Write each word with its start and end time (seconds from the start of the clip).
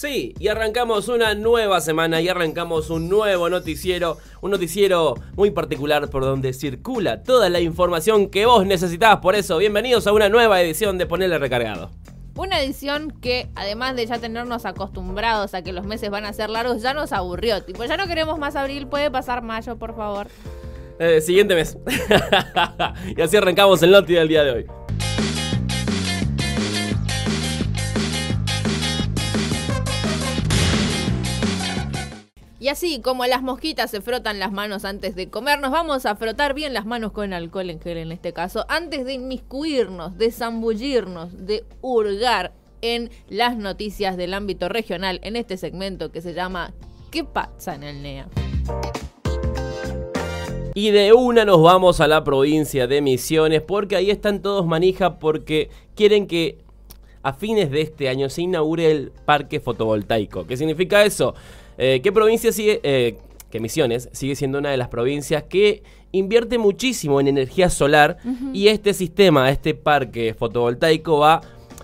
Sí, 0.00 0.34
y 0.38 0.48
arrancamos 0.48 1.08
una 1.08 1.34
nueva 1.34 1.82
semana 1.82 2.22
y 2.22 2.28
arrancamos 2.30 2.88
un 2.88 3.10
nuevo 3.10 3.50
noticiero, 3.50 4.16
un 4.40 4.50
noticiero 4.50 5.14
muy 5.36 5.50
particular 5.50 6.08
por 6.08 6.22
donde 6.22 6.54
circula 6.54 7.22
toda 7.22 7.50
la 7.50 7.60
información 7.60 8.30
que 8.30 8.46
vos 8.46 8.64
necesitabas. 8.64 9.18
Por 9.18 9.34
eso, 9.34 9.58
bienvenidos 9.58 10.06
a 10.06 10.14
una 10.14 10.30
nueva 10.30 10.62
edición 10.62 10.96
de 10.96 11.04
Ponerle 11.04 11.38
Recargado. 11.38 11.90
Una 12.34 12.62
edición 12.62 13.10
que, 13.10 13.50
además 13.54 13.94
de 13.94 14.06
ya 14.06 14.18
tenernos 14.18 14.64
acostumbrados 14.64 15.52
a 15.52 15.60
que 15.60 15.74
los 15.74 15.84
meses 15.84 16.08
van 16.08 16.24
a 16.24 16.32
ser 16.32 16.48
largos, 16.48 16.80
ya 16.80 16.94
nos 16.94 17.12
aburrió. 17.12 17.62
Tipo, 17.62 17.84
ya 17.84 17.98
no 17.98 18.06
queremos 18.06 18.38
más 18.38 18.56
abril, 18.56 18.86
puede 18.86 19.10
pasar 19.10 19.42
mayo, 19.42 19.76
por 19.76 19.94
favor. 19.94 20.28
Eh, 20.98 21.20
siguiente 21.20 21.54
mes. 21.54 21.76
y 23.18 23.20
así 23.20 23.36
arrancamos 23.36 23.82
el 23.82 23.90
noti 23.90 24.14
del 24.14 24.28
día 24.28 24.44
de 24.44 24.50
hoy. 24.50 24.66
Así 32.70 33.00
como 33.00 33.26
las 33.26 33.42
mosquitas 33.42 33.90
se 33.90 34.00
frotan 34.00 34.38
las 34.38 34.52
manos 34.52 34.84
antes 34.84 35.14
de 35.14 35.28
comer, 35.28 35.60
nos 35.60 35.70
vamos 35.70 36.06
a 36.06 36.16
frotar 36.16 36.54
bien 36.54 36.72
las 36.72 36.86
manos 36.86 37.12
con 37.12 37.32
alcohol 37.32 37.68
en 37.68 37.80
gel 37.80 37.98
en 37.98 38.12
este 38.12 38.32
caso, 38.32 38.64
antes 38.68 39.04
de 39.04 39.14
inmiscuirnos, 39.14 40.16
de 40.16 40.30
zambullirnos, 40.30 41.46
de 41.46 41.64
hurgar 41.82 42.52
en 42.82 43.10
las 43.28 43.56
noticias 43.56 44.16
del 44.16 44.34
ámbito 44.34 44.68
regional 44.68 45.20
en 45.22 45.36
este 45.36 45.56
segmento 45.56 46.10
que 46.10 46.22
se 46.22 46.32
llama 46.32 46.72
¿Qué 47.10 47.24
pasa 47.24 47.74
en 47.74 47.82
el 47.82 48.02
NEA? 48.02 48.28
Y 50.74 50.92
de 50.92 51.12
una 51.12 51.44
nos 51.44 51.60
vamos 51.60 52.00
a 52.00 52.06
la 52.06 52.22
provincia 52.22 52.86
de 52.86 53.02
Misiones 53.02 53.60
porque 53.60 53.96
ahí 53.96 54.10
están 54.10 54.40
todos 54.40 54.66
manija 54.66 55.18
porque 55.18 55.68
quieren 55.96 56.26
que 56.26 56.58
a 57.22 57.32
fines 57.32 57.70
de 57.70 57.82
este 57.82 58.08
año 58.08 58.30
se 58.30 58.42
inaugure 58.42 58.90
el 58.90 59.12
parque 59.24 59.60
fotovoltaico. 59.60 60.46
¿Qué 60.46 60.56
significa 60.56 61.04
eso? 61.04 61.34
Eh, 61.82 62.02
¿Qué 62.02 62.12
provincia 62.12 62.52
sigue? 62.52 62.78
Eh, 62.82 63.16
que 63.50 63.58
Misiones 63.58 64.10
sigue 64.12 64.36
siendo 64.36 64.58
una 64.58 64.70
de 64.70 64.76
las 64.76 64.88
provincias 64.88 65.44
que 65.44 65.82
invierte 66.12 66.58
muchísimo 66.58 67.20
en 67.20 67.26
energía 67.26 67.70
solar 67.70 68.18
y 68.52 68.68
este 68.68 68.92
sistema, 68.92 69.50
este 69.50 69.74
parque 69.74 70.34
fotovoltaico 70.34 71.20
va 71.20 71.34
a 71.36 71.40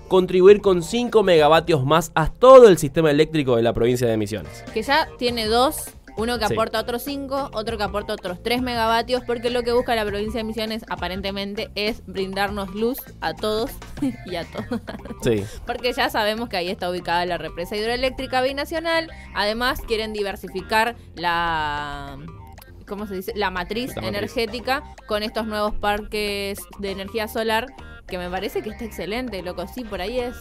contribuir 0.09 0.61
con 0.61 0.83
5 0.83 1.23
megavatios 1.23 1.85
más 1.87 2.13
a 2.15 2.31
todo 2.31 2.69
el 2.69 2.77
sistema 2.77 3.11
eléctrico 3.11 3.57
de 3.57 3.63
la 3.63 3.73
provincia 3.73 4.07
de 4.07 4.19
Misiones. 4.19 4.65
Que 4.75 4.83
ya 4.83 5.09
tiene 5.19 5.47
dos 5.47 5.87
uno 6.17 6.39
que 6.39 6.45
aporta 6.47 6.81
otros 6.81 7.03
5, 7.03 7.51
otro 7.53 7.77
que 7.77 7.85
aporta 7.85 8.13
otros 8.15 8.43
3 8.43 8.63
megavatios, 8.63 9.23
porque 9.25 9.51
lo 9.51 9.63
que 9.63 9.73
busca 9.73 9.95
la 9.95 10.05
provincia 10.05 10.39
de 10.39 10.45
Misiones 10.45 10.85
aparentemente 10.89 11.71
es 11.75 12.03
brindarnos 12.07 12.75
luz 12.75 12.99
a 13.21 13.35
todos 13.35 13.71
y 14.27 14.37
a 14.37 14.45
todas. 14.45 14.81
Sí. 15.23 15.45
Porque 15.67 15.93
ya 15.93 16.09
sabemos 16.11 16.49
que 16.49 16.57
ahí 16.57 16.69
está 16.69 16.91
ubicada 16.91 17.25
la 17.27 17.39
represa 17.39 17.77
hidroeléctrica 17.77 18.41
binacional. 18.43 19.11
Además, 19.35 19.81
quieren 19.87 20.13
diversificar 20.13 20.97
la. 21.15 22.19
¿Cómo 22.87 23.07
se 23.07 23.17
dice? 23.17 23.33
La 23.35 23.51
matriz, 23.51 23.89
La 23.97 24.03
matriz. 24.03 24.09
energética 24.09 24.83
con 25.07 25.23
estos 25.23 25.47
nuevos 25.47 25.75
parques 25.75 26.59
de 26.79 26.91
energía 26.93 27.29
solar. 27.29 27.67
Que 28.07 28.19
me 28.19 28.31
parece 28.31 28.63
que 28.63 28.71
está 28.71 28.85
excelente, 28.85 29.43
loco. 29.43 29.67
Sí, 29.67 29.83
por 29.83 30.01
ahí 30.01 30.21
es. 30.21 30.37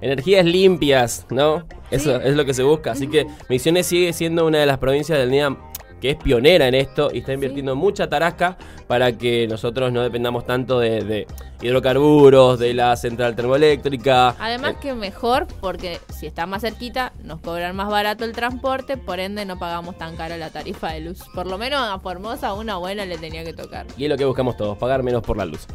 Energías 0.00 0.44
limpias, 0.44 1.26
¿no? 1.30 1.64
Eso 1.90 2.18
Sí. 2.20 2.26
es 2.28 2.34
lo 2.36 2.44
que 2.44 2.54
se 2.54 2.62
busca. 2.62 2.92
Así 2.92 3.08
que 3.08 3.26
Misiones 3.48 3.86
sigue 3.86 4.12
siendo 4.12 4.46
una 4.46 4.58
de 4.58 4.66
las 4.66 4.78
provincias 4.78 5.18
del 5.18 5.30
NEAM 5.30 5.56
que 6.00 6.10
es 6.10 6.16
pionera 6.16 6.68
en 6.68 6.76
esto 6.76 7.10
y 7.12 7.18
está 7.18 7.32
invirtiendo 7.32 7.74
mucha 7.74 8.08
tarasca 8.08 8.56
para 8.86 9.18
que 9.18 9.48
nosotros 9.48 9.90
no 9.90 10.00
dependamos 10.00 10.46
tanto 10.46 10.78
de, 10.78 11.02
de 11.02 11.26
hidrocarburos, 11.60 12.56
de 12.60 12.72
la 12.72 12.94
central 12.96 13.34
termoeléctrica. 13.34 14.36
Además 14.38 14.74
Eh, 14.74 14.76
que 14.80 14.94
mejor, 14.94 15.48
porque 15.60 15.98
si 16.16 16.26
está 16.26 16.46
más 16.46 16.62
cerquita, 16.62 17.12
nos 17.24 17.40
cobran 17.40 17.74
más 17.74 17.88
barato 17.88 18.24
el 18.24 18.30
transporte, 18.32 18.96
por 18.96 19.18
ende 19.18 19.44
no 19.44 19.58
pagamos 19.58 19.98
tan 19.98 20.14
cara 20.14 20.36
la 20.36 20.50
tarifa 20.50 20.92
de 20.92 21.00
luz. 21.00 21.18
Por 21.34 21.48
lo 21.48 21.58
menos 21.58 21.80
a 21.82 21.98
Formosa 21.98 22.54
una 22.54 22.76
buena 22.76 23.04
le 23.04 23.18
tenía 23.18 23.42
que 23.42 23.52
tocar. 23.52 23.86
y 23.96 24.04
es 24.04 24.08
lo 24.10 24.16
que 24.16 24.24
buscamos 24.24 24.56
todos, 24.56 24.78
pagar 24.78 25.02
menos 25.02 25.22
por 25.22 25.36
la 25.36 25.46
luz. 25.46 25.66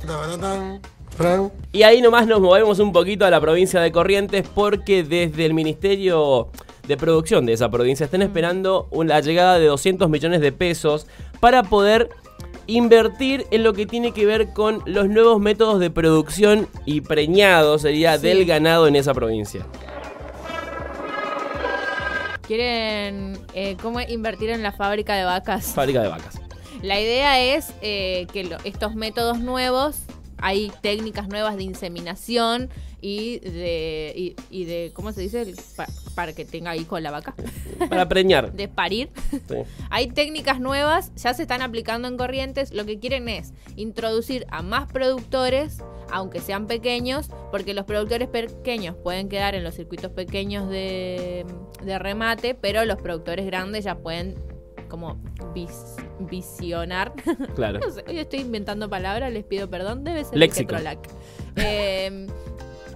Y 1.72 1.84
ahí 1.84 2.02
nomás 2.02 2.28
nos 2.28 2.40
movemos 2.42 2.80
un 2.80 2.92
poquito 2.92 3.26
a 3.26 3.30
la 3.30 3.40
provincia 3.40 3.80
de 3.82 3.92
Corrientes 3.92 4.46
porque 4.54 5.04
desde 5.04 5.46
el 5.46 5.54
Ministerio 5.54 6.50
de 6.88 6.98
Producción 6.98 7.46
de 7.46 7.54
esa 7.54 7.70
provincia 7.70 8.06
están 8.06 8.22
esperando 8.22 8.88
la 9.06 9.20
llegada 9.22 9.58
de 9.60 9.68
200 9.68 10.10
millones 10.10 10.42
de 10.42 10.52
pesos 10.52 11.08
para 11.40 11.64
poder 11.64 12.10
invertir 12.68 13.46
en 13.52 13.64
lo 13.64 13.74
que 13.74 13.86
tiene 13.86 14.12
que 14.12 14.26
ver 14.26 14.54
con 14.54 14.82
los 14.86 15.08
nuevos 15.08 15.40
métodos 15.40 15.80
de 15.80 15.90
producción 15.90 16.68
y 16.86 17.02
preñado 17.02 17.78
sería 17.78 18.18
Sí. 18.18 18.28
del 18.28 18.46
ganado 18.46 18.88
en 18.88 18.96
esa 18.96 19.14
provincia. 19.14 19.66
Quieren 22.48 23.40
eh, 23.54 23.78
cómo 23.82 24.02
invertir 24.02 24.50
en 24.50 24.64
la 24.64 24.72
fábrica 24.74 25.16
de 25.16 25.24
vacas. 25.24 25.68
Fábrica 25.68 26.02
de 26.02 26.10
vacas. 26.10 26.36
La 26.82 27.00
idea 27.00 27.40
es 27.40 27.74
eh, 27.82 28.28
que 28.34 28.44
lo- 28.44 28.58
estos 28.66 28.96
métodos 28.96 29.40
nuevos, 29.40 29.96
hay 30.46 30.74
técnicas 30.82 31.30
nuevas 31.30 31.56
de 31.56 31.64
inseminación 31.64 32.70
y 33.00 33.40
de, 33.40 34.14
y, 34.16 34.36
y 34.50 34.66
de 34.66 34.92
¿cómo 34.94 35.14
se 35.14 35.22
dice? 35.22 35.54
Pa- 35.78 35.88
para 36.16 36.34
que 36.34 36.44
tenga 36.44 36.76
hijo 36.76 37.00
la 37.00 37.12
vaca. 37.12 37.34
Para 37.90 38.08
preñar. 38.10 38.52
De 38.54 38.68
parir. 38.68 39.10
Sí. 39.32 39.56
Hay 39.90 40.08
técnicas 40.08 40.60
nuevas, 40.60 41.12
ya 41.16 41.34
se 41.34 41.44
están 41.44 41.62
aplicando 41.62 42.10
en 42.10 42.18
Corrientes. 42.18 42.74
Lo 42.74 42.86
que 42.86 43.00
quieren 43.00 43.30
es 43.30 43.54
introducir 43.78 44.46
a 44.50 44.62
más 44.62 44.92
productores, 44.92 45.80
aunque 46.12 46.42
sean 46.42 46.68
pequeños, 46.68 47.30
porque 47.50 47.74
los 47.74 47.86
productores 47.86 48.28
pequeños 48.28 48.96
pueden 49.02 49.30
quedar 49.30 49.56
en 49.56 49.64
los 49.64 49.76
circuitos 49.76 50.12
pequeños 50.12 50.70
de, 50.70 51.46
de 51.84 52.00
remate, 52.00 52.54
pero 52.54 52.84
los 52.84 53.02
productores 53.02 53.46
grandes 53.46 53.86
ya 53.86 53.96
pueden 53.96 54.36
como 54.94 55.18
vis- 55.56 55.96
visionar. 56.20 57.14
Claro. 57.56 57.80
No 57.80 57.90
sé, 57.90 58.04
hoy 58.08 58.20
estoy 58.20 58.42
inventando 58.42 58.88
palabras, 58.92 59.34
les 59.34 59.44
pido 59.44 59.68
perdón, 59.68 60.04
debe 60.04 60.24
ser 60.24 60.38
Léxico. 60.38 60.76
Eh, 61.56 62.28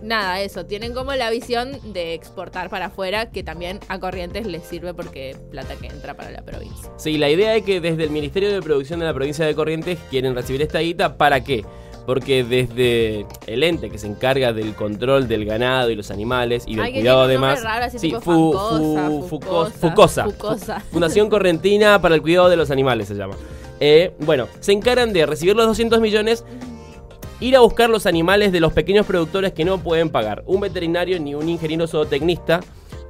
nada, 0.03 0.41
eso, 0.41 0.65
tienen 0.67 0.93
como 0.93 1.13
la 1.15 1.31
visión 1.31 1.71
de 1.93 2.13
exportar 2.13 2.69
para 2.69 2.85
afuera, 2.87 3.31
que 3.31 3.41
también 3.43 3.79
a 3.87 3.99
Corrientes 3.99 4.45
les 4.45 4.63
sirve 4.63 4.93
porque 4.93 5.35
plata 5.49 5.75
que 5.75 5.87
entra 5.87 6.15
para 6.15 6.29
la 6.29 6.43
provincia. 6.43 6.91
Sí, 6.97 7.17
la 7.17 7.29
idea 7.31 7.55
es 7.55 7.63
que 7.63 7.81
desde 7.81 8.03
el 8.03 8.11
Ministerio 8.11 8.51
de 8.53 8.61
Producción 8.61 8.99
de 8.99 9.07
la 9.07 9.13
provincia 9.13 9.43
de 9.45 9.55
Corrientes 9.55 9.97
quieren 10.11 10.35
recibir 10.35 10.61
esta 10.61 10.79
guita. 10.79 11.17
¿Para 11.17 11.43
qué? 11.43 11.65
Porque 12.07 12.43
desde 12.43 13.27
el 13.45 13.63
ente 13.63 13.89
que 13.91 13.97
se 13.99 14.07
encarga 14.07 14.53
del 14.53 14.73
control 14.73 15.27
del 15.27 15.45
ganado 15.45 15.91
y 15.91 15.95
los 15.95 16.09
animales 16.09 16.63
y 16.65 16.75
del 16.77 16.85
Ay, 16.85 16.93
cuidado 16.93 17.21
además. 17.21 17.59
sí, 17.97 18.11
Fu- 18.11 18.21
Fu- 18.21 19.27
Fucosa, 19.27 19.71
Fucosa. 19.79 20.23
Fucosa. 20.23 20.79
Fundación 20.91 21.29
Correntina 21.29 22.01
para 22.01 22.15
el 22.15 22.21
Cuidado 22.21 22.47
de 22.49 22.55
los 22.57 22.71
Animales 22.71 23.09
se 23.09 23.13
llama. 23.15 23.35
Eh, 23.79 24.13
bueno, 24.19 24.47
se 24.61 24.71
encargan 24.71 25.11
de 25.13 25.25
recibir 25.27 25.55
los 25.55 25.67
200 25.67 25.99
millones, 26.01 26.43
ir 27.41 27.55
a 27.55 27.59
buscar 27.59 27.89
los 27.89 28.05
animales 28.07 28.51
de 28.51 28.61
los 28.61 28.71
pequeños 28.73 29.05
productores 29.05 29.51
que 29.51 29.65
no 29.65 29.77
pueden 29.77 30.09
pagar. 30.09 30.43
Un 30.47 30.61
veterinario 30.61 31.19
ni 31.19 31.35
un 31.35 31.47
ingeniero 31.49 31.87
zootecnista 31.87 32.61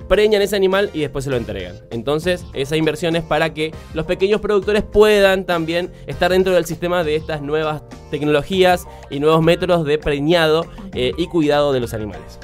preñan 0.08 0.42
ese 0.42 0.56
animal 0.56 0.90
y 0.94 1.02
después 1.02 1.26
se 1.26 1.32
lo 1.32 1.38
entregan. 1.38 1.76
Entonces, 1.90 2.46
esa 2.54 2.78
inversión 2.78 3.16
es 3.16 3.24
para 3.24 3.54
que 3.54 3.74
los 3.94 4.06
pequeños 4.06 4.42
productores 4.42 4.84
puedan 4.84 5.46
también 5.46 5.92
estar 6.08 6.32
dentro 6.32 6.54
del 6.54 6.66
sistema 6.66 7.04
de 7.04 7.16
estas 7.16 7.42
nuevas 7.42 7.82
tecnologías 8.12 8.86
y 9.10 9.20
nuevos 9.20 9.42
métodos 9.42 9.86
de 9.86 9.98
preñado 9.98 10.66
eh, 10.94 11.12
y 11.18 11.28
cuidado 11.28 11.74
de 11.74 11.80
los 11.80 11.94
animales. 11.94 12.40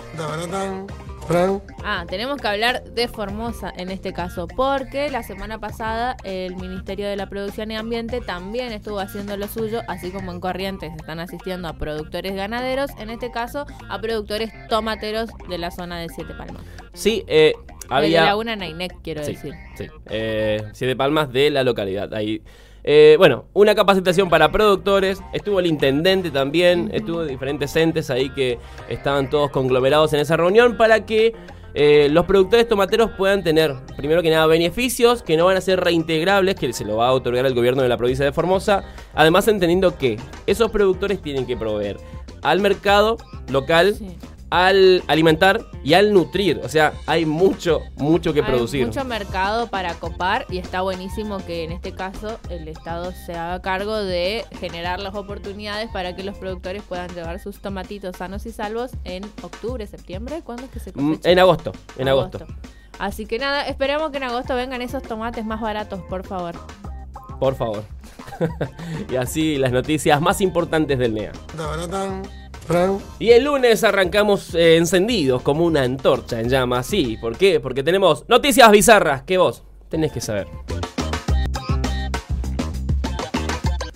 Ah, 1.83 2.05
tenemos 2.09 2.41
que 2.41 2.47
hablar 2.47 2.83
de 2.83 3.07
Formosa 3.07 3.71
en 3.77 3.89
este 3.89 4.13
caso, 4.13 4.47
porque 4.47 5.09
la 5.09 5.23
semana 5.23 5.59
pasada 5.59 6.17
el 6.23 6.55
Ministerio 6.55 7.07
de 7.07 7.15
la 7.15 7.27
Producción 7.27 7.71
y 7.71 7.75
Ambiente 7.75 8.19
también 8.21 8.71
estuvo 8.73 8.99
haciendo 8.99 9.37
lo 9.37 9.47
suyo, 9.47 9.81
así 9.87 10.11
como 10.11 10.31
en 10.31 10.39
Corrientes 10.39 10.91
están 10.97 11.19
asistiendo 11.19 11.67
a 11.67 11.73
productores 11.77 12.35
ganaderos, 12.35 12.91
en 12.99 13.09
este 13.09 13.31
caso 13.31 13.65
a 13.89 13.99
productores 14.01 14.51
tomateros 14.69 15.29
de 15.49 15.57
la 15.57 15.71
zona 15.71 15.97
de 15.99 16.09
Siete 16.09 16.33
Palmas. 16.33 16.61
Sí, 16.93 17.23
eh, 17.27 17.53
De 17.89 17.95
había... 17.95 18.25
Laguna 18.25 18.55
Nainec, 18.55 18.93
quiero 19.01 19.23
Sí, 19.23 19.33
decir. 19.33 19.53
sí. 19.75 19.87
Eh, 20.09 20.61
Siete 20.73 20.95
Palmas 20.95 21.31
de 21.31 21.49
la 21.49 21.63
localidad. 21.63 22.13
Ahí. 22.13 22.41
Eh, 22.83 23.15
bueno, 23.17 23.45
una 23.53 23.75
capacitación 23.75 24.29
para 24.29 24.51
productores. 24.51 25.21
Estuvo 25.33 25.59
el 25.59 25.67
intendente 25.67 26.31
también. 26.31 26.89
Estuvo 26.93 27.23
diferentes 27.23 27.75
entes 27.75 28.09
ahí 28.09 28.29
que 28.29 28.59
estaban 28.89 29.29
todos 29.29 29.51
conglomerados 29.51 30.13
en 30.13 30.19
esa 30.19 30.37
reunión 30.37 30.77
para 30.77 31.05
que 31.05 31.33
eh, 31.75 32.07
los 32.11 32.25
productores 32.25 32.67
tomateros 32.67 33.11
puedan 33.17 33.43
tener, 33.43 33.73
primero 33.97 34.21
que 34.21 34.29
nada, 34.29 34.45
beneficios 34.45 35.23
que 35.23 35.37
no 35.37 35.45
van 35.45 35.57
a 35.57 35.61
ser 35.61 35.79
reintegrables, 35.79 36.55
que 36.55 36.71
se 36.71 36.85
lo 36.85 36.97
va 36.97 37.07
a 37.07 37.13
otorgar 37.13 37.45
el 37.45 37.55
gobierno 37.55 37.81
de 37.81 37.89
la 37.89 37.97
provincia 37.97 38.23
de 38.23 38.31
Formosa. 38.31 38.83
Además, 39.15 39.47
entendiendo 39.47 39.97
que 39.97 40.17
esos 40.45 40.69
productores 40.69 41.21
tienen 41.21 41.47
que 41.47 41.57
proveer 41.57 41.97
al 42.43 42.59
mercado 42.59 43.17
local. 43.49 43.95
Al 44.55 45.03
alimentar 45.07 45.65
y 45.83 45.95
al 45.95 46.13
nutrir. 46.13 46.61
O 46.63 46.69
sea, 46.69 46.93
hay 47.07 47.25
mucho, 47.25 47.81
mucho 47.97 48.33
que 48.35 48.41
Hay 48.41 48.45
producir. 48.45 48.85
mucho 48.85 49.03
mercado 49.03 49.65
para 49.65 49.95
copar 49.95 50.45
y 50.47 50.59
está 50.59 50.81
buenísimo 50.81 51.39
que 51.43 51.63
en 51.63 51.71
este 51.71 51.93
caso 51.93 52.39
el 52.51 52.67
Estado 52.67 53.11
se 53.25 53.33
haga 53.33 53.63
cargo 53.63 53.95
de 53.95 54.45
generar 54.59 54.99
las 54.99 55.15
oportunidades 55.15 55.89
para 55.89 56.15
que 56.15 56.21
los 56.23 56.37
productores 56.37 56.83
puedan 56.83 57.09
llevar 57.15 57.39
sus 57.39 57.61
tomatitos 57.61 58.15
sanos 58.17 58.45
y 58.45 58.51
salvos 58.51 58.91
en 59.05 59.23
octubre, 59.41 59.87
septiembre. 59.87 60.41
¿Cuándo 60.43 60.65
es 60.65 60.69
que 60.69 60.79
se 60.79 60.91
Mm, 60.91 61.09
cosecha? 61.15 61.31
En 61.31 61.39
agosto, 61.39 61.71
en 61.97 62.07
agosto. 62.09 62.45
Así 62.99 63.25
que 63.25 63.39
nada, 63.39 63.63
esperemos 63.67 64.11
que 64.11 64.17
en 64.17 64.23
agosto 64.25 64.53
vengan 64.55 64.83
esos 64.83 65.01
tomates 65.01 65.43
más 65.45 65.61
baratos, 65.61 65.99
por 66.03 66.23
favor. 66.27 66.53
Por 67.39 67.55
favor. 67.55 67.83
y 69.11 69.15
así 69.15 69.57
las 69.57 69.71
noticias 69.71 70.21
más 70.21 70.41
importantes 70.41 70.99
del 70.99 71.15
NEA. 71.15 71.31
Y 73.19 73.31
el 73.31 73.43
lunes 73.43 73.83
arrancamos 73.83 74.55
eh, 74.55 74.77
encendidos 74.77 75.41
como 75.41 75.65
una 75.65 75.83
antorcha 75.83 76.39
en 76.39 76.49
llamas. 76.49 76.85
Sí, 76.87 77.17
¿por 77.19 77.37
qué? 77.37 77.59
Porque 77.59 77.83
tenemos 77.83 78.25
noticias 78.29 78.69
bizarras 78.71 79.23
que 79.23 79.37
vos 79.37 79.63
tenés 79.89 80.11
que 80.11 80.21
saber. 80.21 80.47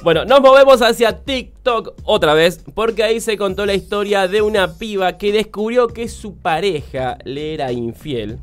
Bueno, 0.03 0.23
nos 0.23 0.39
movemos 0.41 0.81
hacia 0.81 1.11
TikTok 1.23 1.93
otra 2.05 2.33
vez, 2.33 2.63
porque 2.73 3.03
ahí 3.03 3.19
se 3.19 3.37
contó 3.37 3.65
la 3.65 3.73
historia 3.73 4.27
de 4.27 4.41
una 4.41 4.73
piba 4.77 5.17
que 5.17 5.33
descubrió 5.33 5.87
que 5.87 6.07
su 6.07 6.37
pareja 6.37 7.17
le 7.25 7.53
era 7.53 7.71
infiel. 7.73 8.39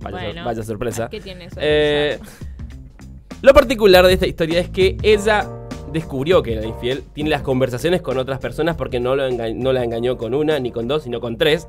Vaya, 0.00 0.16
sor- 0.18 0.26
Bueno, 0.26 0.44
vaya 0.44 0.62
sorpresa. 0.64 1.08
¿Qué 1.08 1.20
tiene 1.20 1.48
Eh, 1.58 2.18
lo 3.42 3.52
particular 3.54 4.04
de 4.06 4.14
esta 4.14 4.26
historia 4.26 4.58
es 4.60 4.68
que 4.70 4.96
ella 5.02 5.48
descubrió 5.92 6.42
que 6.42 6.54
era 6.54 6.66
infiel, 6.66 7.02
tiene 7.12 7.30
las 7.30 7.42
conversaciones 7.42 8.02
con 8.02 8.18
otras 8.18 8.38
personas 8.38 8.76
porque 8.76 9.00
no, 9.00 9.16
lo 9.16 9.28
enga- 9.28 9.54
no 9.54 9.72
la 9.72 9.82
engañó 9.84 10.16
con 10.16 10.34
una 10.34 10.58
ni 10.58 10.70
con 10.70 10.86
dos, 10.88 11.02
sino 11.04 11.20
con 11.20 11.36
tres, 11.36 11.66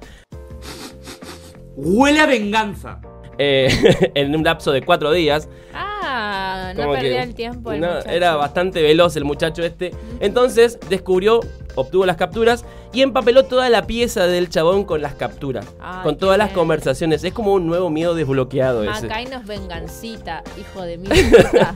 Huele 1.76 2.20
a 2.20 2.26
venganza. 2.26 3.00
eh, 3.38 4.12
en 4.16 4.36
un 4.36 4.44
lapso 4.44 4.72
de 4.72 4.82
cuatro 4.84 5.12
días. 5.12 5.48
Ah, 5.74 6.74
no 6.76 6.82
Como 6.84 6.94
que- 6.96 7.02
perdía 7.02 7.24
el 7.24 7.34
tiempo. 7.34 7.72
el 7.72 7.80
no, 7.82 8.00
era 8.00 8.36
bastante 8.36 8.82
veloz 8.84 9.16
el 9.16 9.24
muchacho 9.26 9.64
este. 9.64 9.92
Entonces 10.20 10.78
descubrió, 10.90 11.40
obtuvo 11.76 12.06
las 12.06 12.18
capturas 12.18 12.66
y 12.94 13.02
empapeló 13.02 13.46
toda 13.46 13.70
la 13.70 13.88
pieza 13.88 14.28
del 14.28 14.50
chabón 14.50 14.84
con 14.84 15.02
las 15.02 15.16
capturas. 15.16 15.66
Ay, 15.80 16.04
con 16.04 16.18
todas 16.18 16.38
las 16.38 16.50
bien. 16.50 16.56
conversaciones. 16.60 17.24
Es 17.24 17.34
como 17.34 17.54
un 17.54 17.66
nuevo 17.66 17.90
miedo 17.90 18.14
desbloqueado 18.16 18.84
ese. 18.84 19.08
Macay 19.08 19.26
nos 19.28 19.46
vengancita, 19.46 20.44
hijo 20.60 20.82
de 20.84 20.98
mi 20.98 21.08
puta. 21.08 21.76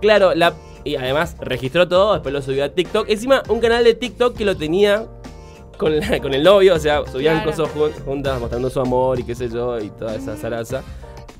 Claro, 0.00 0.34
la, 0.34 0.54
y 0.84 0.96
además 0.96 1.36
registró 1.40 1.88
todo, 1.88 2.12
después 2.14 2.32
lo 2.32 2.42
subió 2.42 2.64
a 2.64 2.68
TikTok. 2.68 3.08
Encima, 3.08 3.42
un 3.48 3.60
canal 3.60 3.84
de 3.84 3.94
TikTok 3.94 4.36
que 4.36 4.44
lo 4.44 4.56
tenía 4.56 5.06
con, 5.78 5.98
la- 5.98 6.20
con 6.20 6.34
el 6.34 6.42
novio, 6.42 6.74
o 6.74 6.78
sea, 6.78 7.02
subían 7.10 7.42
Claro. 7.42 7.50
cosas 7.50 7.74
jun- 7.74 8.04
juntas 8.04 8.38
mostrando 8.40 8.70
su 8.70 8.80
amor 8.80 9.18
y 9.18 9.24
qué 9.24 9.34
sé 9.34 9.48
yo, 9.48 9.78
y 9.80 9.88
toda 9.90 10.14
esa 10.14 10.36
zaraza. 10.36 10.82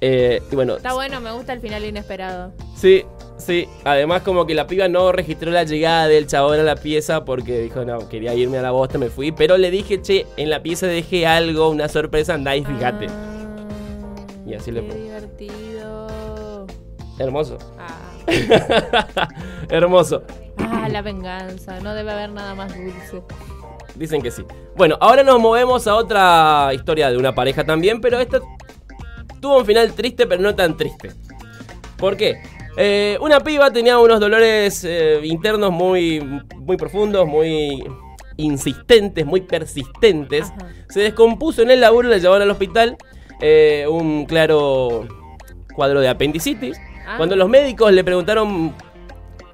Eh, 0.00 0.42
y 0.50 0.54
bueno, 0.56 0.76
Está 0.76 0.92
bueno, 0.94 1.20
me 1.20 1.32
gusta 1.32 1.52
el 1.52 1.60
final 1.60 1.84
inesperado. 1.84 2.52
sí, 2.76 3.04
sí. 3.38 3.66
Además, 3.84 4.22
como 4.22 4.44
que 4.44 4.54
la 4.54 4.66
piba 4.66 4.88
no 4.88 5.12
registró 5.12 5.50
la 5.50 5.62
llegada 5.64 6.08
del 6.08 6.26
chabón 6.26 6.58
a 6.60 6.62
la 6.62 6.74
pieza 6.76 7.24
porque 7.24 7.60
dijo, 7.60 7.84
no, 7.84 8.08
quería 8.08 8.34
irme 8.34 8.58
a 8.58 8.62
la 8.62 8.70
bosta, 8.72 8.98
me 8.98 9.08
fui. 9.08 9.30
Pero 9.32 9.56
le 9.56 9.70
dije, 9.70 10.02
che, 10.02 10.26
en 10.36 10.50
la 10.50 10.62
pieza 10.62 10.86
dejé 10.88 11.26
algo, 11.26 11.70
una 11.70 11.88
sorpresa, 11.88 12.34
andá 12.34 12.54
y 12.56 12.64
fíjate. 12.64 13.06
Ah, 13.06 14.26
Y 14.46 14.54
así 14.54 14.70
le 14.72 14.82
fue. 14.82 14.94
divertido. 14.94 16.66
Hermoso. 17.18 17.56
Ah. 17.78 18.03
Hermoso. 19.68 20.22
Ah, 20.58 20.88
la 20.88 21.02
venganza. 21.02 21.80
No 21.80 21.94
debe 21.94 22.12
haber 22.12 22.30
nada 22.30 22.54
más 22.54 22.74
dulce. 22.74 23.22
Dicen 23.94 24.22
que 24.22 24.30
sí. 24.30 24.44
Bueno, 24.76 24.96
ahora 25.00 25.22
nos 25.22 25.38
movemos 25.40 25.86
a 25.86 25.94
otra 25.94 26.70
historia 26.74 27.10
de 27.10 27.16
una 27.16 27.34
pareja 27.34 27.64
también, 27.64 28.00
pero 28.00 28.18
esta 28.18 28.40
tuvo 29.40 29.58
un 29.58 29.66
final 29.66 29.92
triste, 29.92 30.26
pero 30.26 30.42
no 30.42 30.54
tan 30.54 30.76
triste. 30.76 31.12
¿Por 31.96 32.16
qué? 32.16 32.42
Eh, 32.76 33.16
una 33.20 33.38
piba 33.40 33.70
tenía 33.70 33.98
unos 33.98 34.18
dolores 34.18 34.84
eh, 34.84 35.20
internos 35.22 35.70
muy, 35.70 36.20
muy 36.56 36.76
profundos, 36.76 37.26
muy 37.26 37.84
insistentes, 38.36 39.24
muy 39.24 39.42
persistentes. 39.42 40.50
Ajá. 40.50 40.68
Se 40.88 41.00
descompuso 41.00 41.62
en 41.62 41.70
el 41.70 41.80
laburo, 41.80 42.08
la 42.08 42.18
llevaron 42.18 42.42
al 42.42 42.50
hospital. 42.50 42.96
eh, 43.40 43.86
un 43.88 44.26
claro 44.26 45.06
cuadro 45.74 46.00
de 46.00 46.08
apendicitis. 46.08 46.76
Ah. 47.06 47.16
Cuando 47.16 47.36
los 47.36 47.48
médicos 47.48 47.92
le 47.92 48.02
preguntaron 48.04 48.74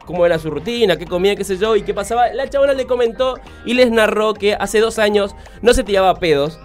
cómo 0.07 0.27
era 0.27 0.39
su 0.39 0.51
rutina, 0.51 0.97
qué 0.97 1.05
comía, 1.07 1.37
qué 1.37 1.45
sé 1.45 1.57
yo, 1.57 1.77
y 1.77 1.83
qué 1.83 1.95
pasaba, 1.95 2.33
la 2.33 2.49
chabona 2.49 2.73
le 2.73 2.87
comentó 2.87 3.39
y 3.65 3.75
les 3.75 3.91
narró 3.91 4.35
que 4.35 4.55
hace 4.55 4.81
dos 4.81 4.99
años 4.99 5.35
no 5.63 5.73
se 5.73 5.85
tiraba 5.85 6.15
pedos 6.17 6.59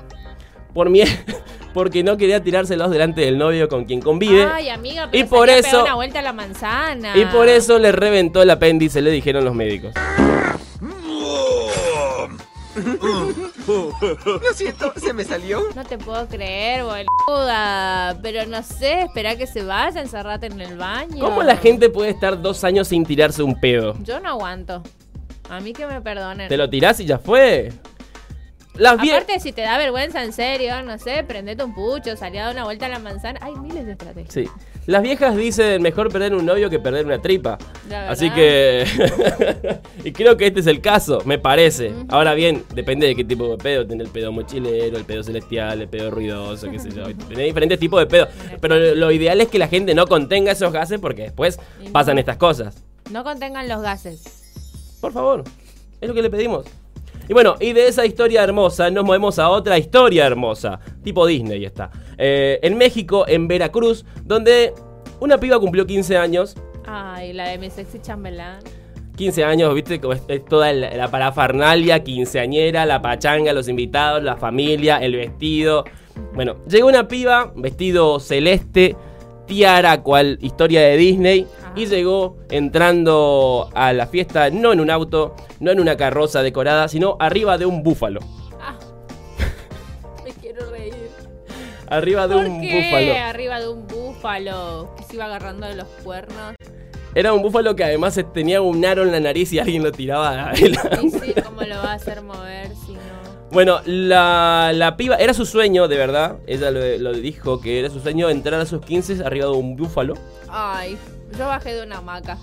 por 0.73 0.89
miedo, 0.89 1.11
porque 1.73 2.03
no 2.03 2.17
quería 2.17 2.41
tirárselos 2.41 2.89
delante 2.91 3.21
del 3.21 3.37
novio 3.37 3.67
con 3.69 3.85
quien 3.85 4.01
convive. 4.01 4.45
Ay, 4.51 4.69
amiga, 4.69 5.07
pero 5.11 5.23
Y 5.23 5.27
por 5.27 5.49
eso- 5.49 5.83
una 5.83 5.95
vuelta 5.95 6.19
a 6.19 6.23
la 6.23 6.33
manzana. 6.33 7.15
Y 7.17 7.25
por 7.25 7.47
eso 7.47 7.77
le 7.79 7.91
reventó 7.91 8.41
el 8.41 8.49
apéndice, 8.49 9.01
le 9.01 9.11
dijeron 9.11 9.45
los 9.45 9.53
médicos. 9.53 9.93
Lo 12.75 14.53
siento, 14.53 14.93
se 14.97 15.13
me 15.13 15.23
salió. 15.23 15.61
No 15.75 15.83
te 15.83 15.97
puedo 15.97 16.27
creer, 16.27 16.83
boluda. 16.83 18.17
Pero 18.21 18.45
no 18.45 18.61
sé, 18.63 19.01
espera 19.01 19.35
que 19.35 19.47
se 19.47 19.63
vaya, 19.63 20.01
encerrate 20.01 20.47
en 20.47 20.59
el 20.59 20.77
baño. 20.77 21.19
¿Cómo 21.19 21.43
la 21.43 21.57
gente 21.57 21.89
puede 21.89 22.11
estar 22.11 22.41
dos 22.41 22.63
años 22.63 22.87
sin 22.89 23.05
tirarse 23.05 23.43
un 23.43 23.59
pedo? 23.59 23.95
Yo 24.03 24.19
no 24.19 24.29
aguanto. 24.29 24.83
A 25.49 25.59
mí 25.59 25.73
que 25.73 25.85
me 25.85 26.01
perdonen. 26.01 26.49
Te 26.49 26.57
lo 26.57 26.69
tirás 26.69 26.99
y 26.99 27.05
ya 27.05 27.19
fue. 27.19 27.71
Las 28.75 28.95
Aparte, 28.95 29.39
si 29.39 29.53
te 29.53 29.61
da 29.61 29.77
vergüenza 29.77 30.23
en 30.23 30.33
serio, 30.33 30.81
no 30.83 30.97
sé, 30.97 31.23
prendete 31.23 31.63
un 31.63 31.73
pucho, 31.73 32.17
salí 32.17 32.37
a 32.39 32.45
dar 32.45 32.53
una 32.53 32.65
vuelta 32.65 32.87
a 32.87 32.89
la 32.89 32.99
manzana. 32.99 33.39
Hay 33.41 33.55
miles 33.55 33.85
de 33.85 33.93
estrategias. 33.93 34.33
Sí. 34.33 34.49
Las 34.87 35.01
viejas 35.01 35.35
dicen 35.35 35.81
mejor 35.81 36.11
perder 36.11 36.35
un 36.35 36.45
novio 36.45 36.69
que 36.69 36.77
perder 36.77 37.07
una 37.07 37.19
tripa. 37.19 37.57
Así 38.07 38.29
que. 38.29 38.85
y 40.03 40.11
creo 40.11 40.37
que 40.37 40.47
este 40.47 40.59
es 40.59 40.67
el 40.67 40.79
caso, 40.79 41.21
me 41.25 41.39
parece. 41.39 41.91
Ahora 42.07 42.35
bien, 42.35 42.63
depende 42.73 43.07
de 43.07 43.15
qué 43.15 43.23
tipo 43.23 43.49
de 43.49 43.57
pedo. 43.57 43.87
Tiene 43.87 44.03
el 44.03 44.09
pedo 44.09 44.31
mochilero, 44.31 44.97
el 44.97 45.05
pedo 45.05 45.23
celestial, 45.23 45.81
el 45.81 45.87
pedo 45.87 46.11
ruidoso, 46.11 46.69
qué 46.69 46.77
sé 46.77 46.91
yo. 46.91 47.03
Tiene 47.27 47.43
diferentes 47.43 47.79
tipos 47.79 47.99
de 47.99 48.05
pedo. 48.05 48.27
Pero 48.61 48.77
lo, 48.95 49.11
ideal 49.11 49.41
es 49.41 49.47
que 49.47 49.57
la 49.57 49.67
gente 49.67 49.95
no 49.95 50.05
contenga 50.05 50.51
esos 50.51 50.71
gases 50.71 50.99
porque 50.99 51.23
después 51.23 51.59
no. 51.83 51.91
pasan 51.91 52.19
estas 52.19 52.37
cosas. 52.37 52.83
No 53.11 53.23
contengan 53.23 53.67
los 53.67 53.81
gases. 53.81 54.97
Por 55.01 55.13
favor, 55.13 55.43
es 55.99 56.07
lo 56.07 56.13
que 56.13 56.21
le 56.21 56.29
pedimos. 56.29 56.65
Y 57.27 57.33
bueno, 57.33 57.55
y 57.59 57.73
de 57.73 57.87
esa 57.87 58.05
historia 58.05 58.43
hermosa 58.43 58.91
nos 58.91 59.03
movemos 59.03 59.39
a 59.39 59.49
otra 59.49 59.79
historia 59.79 60.27
hermosa, 60.27 60.79
tipo 61.03 61.25
Disney 61.25 61.65
está. 61.65 61.89
Eh, 62.17 62.59
en 62.61 62.77
México, 62.77 63.25
en 63.27 63.47
Veracruz, 63.47 64.05
donde 64.23 64.73
una 65.19 65.37
piba 65.37 65.59
cumplió 65.59 65.85
15 65.85 66.17
años. 66.17 66.55
Ay, 66.85 67.33
la 67.33 67.49
de 67.49 67.57
mi 67.57 67.69
sexy 67.69 67.99
chambelán. 67.99 68.59
15 69.15 69.43
años, 69.45 69.73
viste, 69.73 69.99
como 69.99 70.13
es, 70.13 70.21
es 70.27 70.43
toda 70.45 70.73
la, 70.73 70.95
la 70.95 71.09
parafernalia 71.09 72.03
quinceañera, 72.03 72.85
la 72.85 73.01
pachanga, 73.01 73.53
los 73.53 73.69
invitados, 73.69 74.21
la 74.23 74.35
familia, 74.35 74.97
el 74.97 75.15
vestido. 75.15 75.85
Bueno, 76.33 76.57
llegó 76.67 76.87
una 76.87 77.07
piba, 77.07 77.53
vestido 77.55 78.19
celeste, 78.19 78.95
tiara, 79.45 80.01
cual 80.01 80.37
historia 80.41 80.81
de 80.81 80.97
Disney, 80.97 81.47
y 81.75 81.85
llegó 81.85 82.37
entrando 82.49 83.69
a 83.73 83.93
la 83.93 84.07
fiesta 84.07 84.49
no 84.49 84.73
en 84.73 84.79
un 84.79 84.89
auto, 84.89 85.35
no 85.59 85.71
en 85.71 85.79
una 85.79 85.97
carroza 85.97 86.41
decorada, 86.41 86.87
sino 86.87 87.17
arriba 87.19 87.57
de 87.57 87.65
un 87.65 87.83
búfalo. 87.83 88.19
Arriba 91.95 92.27
de 92.27 92.35
¿Por 92.35 92.45
un 92.45 92.61
qué? 92.61 92.75
búfalo. 92.75 93.13
Arriba 93.29 93.59
de 93.59 93.67
un 93.69 93.87
búfalo. 93.87 94.93
Que 94.97 95.03
se 95.03 95.15
iba 95.15 95.25
agarrando 95.25 95.67
de 95.67 95.75
los 95.75 95.87
cuernos. 96.03 96.55
Era 97.13 97.33
un 97.33 97.41
búfalo 97.41 97.75
que 97.75 97.83
además 97.83 98.19
tenía 98.33 98.61
un 98.61 98.83
aro 98.85 99.03
en 99.03 99.11
la 99.11 99.19
nariz 99.19 99.51
y 99.53 99.59
alguien 99.59 99.83
lo 99.83 99.91
tiraba. 99.91 100.51
Y 100.55 101.09
sí, 101.09 101.33
¿cómo 101.43 101.61
lo 101.61 101.75
va 101.77 101.91
a 101.91 101.93
hacer 101.93 102.21
mover 102.21 102.67
si 102.85 102.93
no? 102.93 103.15
Bueno, 103.51 103.79
la, 103.85 104.71
la 104.73 104.97
piba, 104.97 105.15
era 105.15 105.33
su 105.33 105.45
sueño, 105.45 105.87
de 105.87 105.97
verdad. 105.97 106.37
Ella 106.45 106.71
lo, 106.71 106.81
lo 106.97 107.13
dijo 107.13 107.61
que 107.61 107.79
era 107.79 107.89
su 107.89 108.01
sueño 108.01 108.29
entrar 108.29 108.59
a 108.59 108.65
sus 108.65 108.81
15 108.81 109.23
arriba 109.23 109.45
de 109.45 109.53
un 109.53 109.77
búfalo. 109.77 110.15
Ay, 110.49 110.97
yo 111.37 111.47
bajé 111.47 111.73
de 111.73 111.83
una 111.83 111.99
hamaca. 111.99 112.37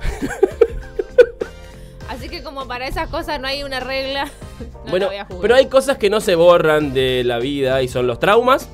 Así 2.08 2.28
que 2.28 2.42
como 2.42 2.68
para 2.68 2.86
esas 2.86 3.08
cosas 3.08 3.40
no 3.40 3.48
hay 3.48 3.64
una 3.64 3.80
regla, 3.80 4.28
no 4.84 4.90
bueno, 4.90 5.08
pero 5.40 5.54
hay 5.54 5.66
cosas 5.66 5.98
que 5.98 6.10
no 6.10 6.20
se 6.20 6.34
borran 6.34 6.92
de 6.94 7.22
la 7.24 7.38
vida 7.38 7.82
y 7.82 7.88
son 7.88 8.06
los 8.06 8.18
traumas 8.18 8.68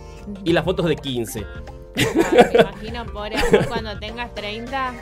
y 0.45 0.53
las 0.53 0.65
fotos 0.65 0.87
de 0.87 0.97
15. 0.97 1.45
Ay, 1.97 2.05
me 2.55 2.61
imagino, 2.61 3.07
pobre 3.07 3.37
amor, 3.37 3.67
cuando 3.69 3.99
tengas 3.99 4.33
30, 4.35 4.95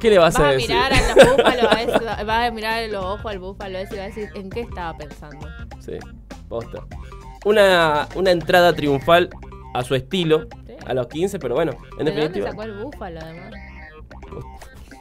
¿Qué 0.00 0.10
le 0.10 0.18
vas, 0.18 0.34
vas 0.34 0.42
a 0.42 0.48
a 0.48 0.52
decir? 0.52 0.70
mirar 0.70 0.92
a 0.92 1.14
los 1.14 1.36
búfalos, 1.36 1.64
a 1.72 1.82
ese- 1.82 2.24
vas 2.24 2.48
a 2.48 2.50
mirar 2.50 2.88
los 2.90 3.04
ojos 3.04 3.26
al 3.26 3.38
búfalo 3.38 3.78
ese 3.78 3.94
y 3.94 3.98
vas 3.98 4.04
a 4.06 4.08
decir, 4.08 4.28
¿en 4.34 4.50
qué 4.50 4.60
estaba 4.62 4.96
pensando? 4.98 5.46
Sí, 5.78 5.92
posta. 6.48 6.84
Una, 7.44 8.08
una 8.16 8.30
entrada 8.32 8.72
triunfal 8.72 9.30
a 9.74 9.84
su 9.84 9.94
estilo, 9.94 10.46
Sí. 10.66 10.74
a 10.86 10.94
los 10.94 11.06
15, 11.06 11.38
pero 11.38 11.54
bueno, 11.54 11.72
en 11.72 12.04
¿De 12.06 12.10
dónde 12.10 12.12
definitiva. 12.12 12.50
sacó 12.50 12.62
el 12.64 12.72
búfalo 12.72 13.20
además? 13.20 13.52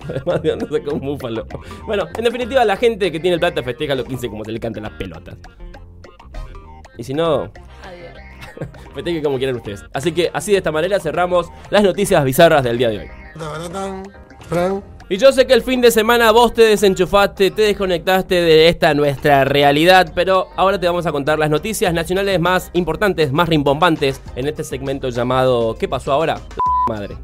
Además 0.09 0.41
de 0.41 0.49
dónde 0.49 0.67
sacó 0.67 0.95
un 0.95 1.01
búfalo. 1.01 1.45
Bueno, 1.85 2.05
en 2.17 2.23
definitiva, 2.23 2.65
la 2.65 2.77
gente 2.77 3.11
que 3.11 3.19
tiene 3.19 3.35
el 3.35 3.39
plata 3.39 3.63
festeja 3.63 3.93
a 3.93 3.95
los 3.95 4.05
15 4.05 4.29
como 4.29 4.43
se 4.43 4.51
le 4.51 4.59
cantan 4.59 4.83
las 4.83 4.93
pelotas. 4.93 5.35
y 6.97 7.03
si 7.03 7.13
no, 7.13 7.51
Adiós. 7.83 8.13
festejen 8.93 9.23
como 9.23 9.37
quieran 9.37 9.55
ustedes. 9.55 9.83
Así 9.93 10.11
que 10.11 10.29
así 10.33 10.51
de 10.51 10.57
esta 10.57 10.71
manera 10.71 10.99
cerramos 10.99 11.47
las 11.69 11.83
noticias 11.83 12.23
bizarras 12.23 12.63
del 12.63 12.77
día 12.77 12.89
de 12.89 12.99
hoy. 12.99 13.07
Y 15.09 15.17
yo 15.17 15.31
sé 15.33 15.45
que 15.45 15.53
el 15.53 15.61
fin 15.61 15.81
de 15.81 15.91
semana 15.91 16.31
vos 16.31 16.53
te 16.53 16.61
desenchufaste, 16.61 17.51
te 17.51 17.63
desconectaste 17.63 18.35
de 18.35 18.69
esta 18.69 18.93
nuestra 18.93 19.43
realidad, 19.43 20.11
pero 20.15 20.47
ahora 20.55 20.79
te 20.79 20.87
vamos 20.87 21.05
a 21.05 21.11
contar 21.11 21.37
las 21.37 21.49
noticias 21.49 21.93
nacionales 21.93 22.39
más 22.39 22.69
importantes, 22.73 23.31
más 23.33 23.49
rimbombantes 23.49 24.21
en 24.37 24.47
este 24.47 24.63
segmento 24.63 25.09
llamado 25.09 25.75
¿Qué 25.77 25.89
pasó 25.89 26.13
ahora? 26.13 26.39
Madre. 26.87 27.17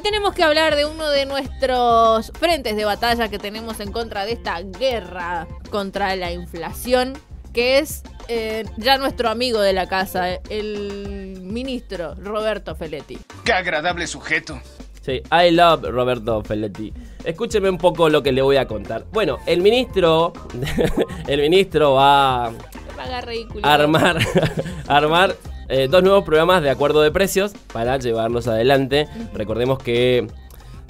Y 0.00 0.02
tenemos 0.02 0.32
que 0.32 0.42
hablar 0.42 0.76
de 0.76 0.86
uno 0.86 1.10
de 1.10 1.26
nuestros 1.26 2.32
frentes 2.38 2.74
de 2.74 2.86
batalla 2.86 3.28
que 3.28 3.38
tenemos 3.38 3.80
en 3.80 3.92
contra 3.92 4.24
de 4.24 4.32
esta 4.32 4.62
guerra 4.62 5.46
contra 5.68 6.16
la 6.16 6.32
inflación, 6.32 7.18
que 7.52 7.80
es 7.80 8.02
eh, 8.28 8.64
ya 8.78 8.96
nuestro 8.96 9.28
amigo 9.28 9.60
de 9.60 9.74
la 9.74 9.90
casa, 9.90 10.36
el 10.48 11.42
ministro 11.42 12.14
Roberto 12.14 12.74
Feletti. 12.74 13.18
Qué 13.44 13.52
agradable 13.52 14.06
sujeto. 14.06 14.58
Sí, 15.02 15.20
I 15.30 15.50
love 15.50 15.84
Roberto 15.84 16.42
Felletti. 16.44 16.94
Escúcheme 17.22 17.68
un 17.68 17.76
poco 17.76 18.08
lo 18.08 18.22
que 18.22 18.32
le 18.32 18.40
voy 18.40 18.56
a 18.56 18.66
contar. 18.66 19.04
Bueno, 19.12 19.36
el 19.44 19.60
ministro, 19.60 20.32
el 21.26 21.42
ministro 21.42 21.92
va 21.92 22.46
a 22.46 22.52
armar, 23.64 24.18
armar 24.88 25.36
eh, 25.70 25.88
dos 25.90 26.02
nuevos 26.02 26.24
programas 26.24 26.62
de 26.62 26.70
acuerdo 26.70 27.00
de 27.02 27.10
precios 27.10 27.52
para 27.72 27.96
llevarlos 27.98 28.46
adelante. 28.48 29.08
Recordemos 29.34 29.78
que 29.78 30.26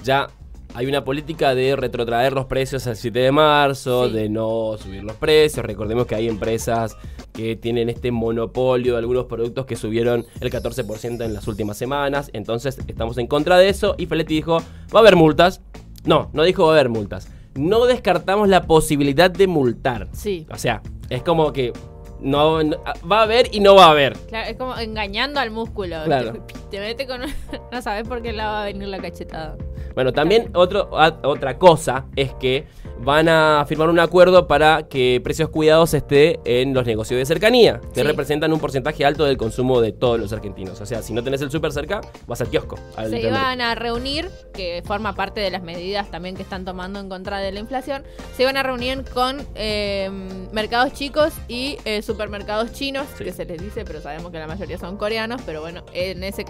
ya 0.03 0.29
hay 0.75 0.87
una 0.87 1.05
política 1.05 1.55
de 1.55 1.75
retrotraer 1.75 2.33
los 2.33 2.47
precios 2.47 2.87
al 2.87 2.97
7 2.97 3.19
de 3.19 3.33
marzo, 3.33 4.07
Sí. 4.07 4.13
de 4.15 4.29
no 4.29 4.77
subir 4.79 5.03
los 5.03 5.17
precios. 5.17 5.67
Recordemos 5.67 6.07
que 6.07 6.15
hay 6.15 6.29
empresas 6.29 6.97
que 7.33 7.57
tienen 7.57 7.89
este 7.89 8.11
monopolio 8.13 8.93
de 8.93 8.99
algunos 9.01 9.27
productos 9.27 9.67
que 9.67 9.75
subieron 9.77 10.25
el 10.41 10.51
14% 10.51 11.25
en 11.25 11.35
las 11.35 11.49
últimas 11.49 11.77
semanas. 11.77 12.31
Entonces 12.33 12.79
estamos 12.87 13.19
en 13.19 13.27
contra 13.27 13.59
de 13.59 13.69
eso 13.69 13.95
y 13.99 14.07
Feletti 14.07 14.35
dijo, 14.35 14.59
va 14.95 14.99
a 14.99 15.03
haber 15.03 15.17
multas. 15.17 15.61
No, 16.05 16.31
no 16.33 16.45
dijo 16.45 16.65
va 16.65 16.71
a 16.71 16.75
haber 16.75 16.89
multas. 16.89 17.29
No 17.57 17.85
descartamos 17.87 18.49
la 18.49 18.63
posibilidad 18.69 19.29
de 19.31 19.49
multar. 19.49 20.09
Sí. 20.13 20.47
O 20.53 20.57
sea, 20.57 20.83
es 21.09 21.23
como 21.25 21.53
que 21.53 21.73
no, 22.21 22.63
no- 22.63 22.83
va 23.11 23.21
a 23.21 23.23
haber 23.23 23.55
y 23.55 23.61
no 23.61 23.75
va 23.75 23.87
a 23.87 23.91
haber. 23.91 24.17
Claro, 24.29 24.51
es 24.51 24.57
como 24.57 24.77
engañando 24.79 25.41
al 25.41 25.51
músculo. 25.51 26.05
Claro. 26.05 26.33
Te, 26.33 26.55
te 26.71 26.81
mete 26.81 27.07
con... 27.07 27.21
no 27.73 27.83
sabes 27.83 28.07
por 28.07 28.23
qué 28.23 28.33
le 28.33 28.43
va 28.43 28.63
a 28.63 28.65
venir 28.67 28.89
la 28.89 28.99
cachetada. 28.99 29.57
Bueno, 30.01 30.15
también 30.15 30.51
otro, 30.55 30.99
a- 30.99 31.19
otra 31.25 31.59
cosa 31.59 32.07
es 32.17 32.33
que 32.33 32.65
van 33.03 33.29
a 33.29 33.63
firmar 33.69 33.91
un 33.91 33.99
acuerdo 33.99 34.47
para 34.47 34.85
que 34.89 35.21
Precios 35.23 35.51
Cuidados 35.51 35.93
esté 35.93 36.41
en 36.45 36.73
los 36.73 36.87
negocios 36.87 37.19
de 37.19 37.27
cercanía, 37.27 37.81
que 37.93 38.01
Sí. 38.01 38.07
representan 38.07 38.51
un 38.53 38.61
porcentaje 38.61 39.05
alto 39.05 39.25
del 39.27 39.37
consumo 39.37 39.81
de 39.83 39.93
todos 39.93 40.19
los 40.19 40.33
argentinos. 40.33 40.81
O 40.81 40.87
sea, 40.87 41.03
si 41.03 41.13
no 41.13 41.23
tenés 41.23 41.43
el 41.43 41.51
súper 41.51 41.73
cerca, 41.73 42.01
vas 42.27 42.41
al 42.41 42.49
kiosco. 42.49 42.79
al 42.97 43.11
Se 43.11 43.21
iban 43.21 43.61
a 43.61 43.75
reunir, 43.75 44.31
que 44.55 44.83
forma 44.87 45.15
parte 45.15 45.41
de 45.41 45.51
las 45.51 45.63
medidas 45.63 46.11
también 46.11 46.35
que 46.35 46.43
están 46.43 46.65
tomando 46.65 46.99
en 46.99 47.11
contra 47.11 47.39
de 47.41 47.53
la 47.53 47.61
inflación, 47.61 48.03
se 48.37 48.43
iban 48.45 48.57
a 48.57 48.63
reunir 48.63 49.05
con 49.13 49.47
eh, 49.55 50.11
mercados 50.53 50.95
chicos 50.95 51.35
y 51.47 51.77
eh, 51.85 52.01
supermercados 52.01 52.73
chinos, 52.73 53.07
Sí. 53.19 53.25
que 53.25 53.33
se 53.33 53.45
les 53.45 53.61
dice, 53.63 53.85
pero 53.85 54.01
sabemos 54.01 54.33
que 54.33 54.39
la 54.39 54.47
mayoría 54.47 54.79
son 54.79 54.97
coreanos, 54.97 55.43
pero 55.45 55.61
bueno, 55.61 55.85
en 55.93 56.25
ese, 56.25 56.47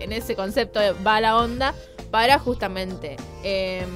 en 0.00 0.12
ese 0.12 0.34
concepto 0.36 0.80
va 1.06 1.18
la 1.22 1.36
onda 1.38 1.74
para 2.10 2.38
justamente 2.38 3.16
eh, 3.42 3.86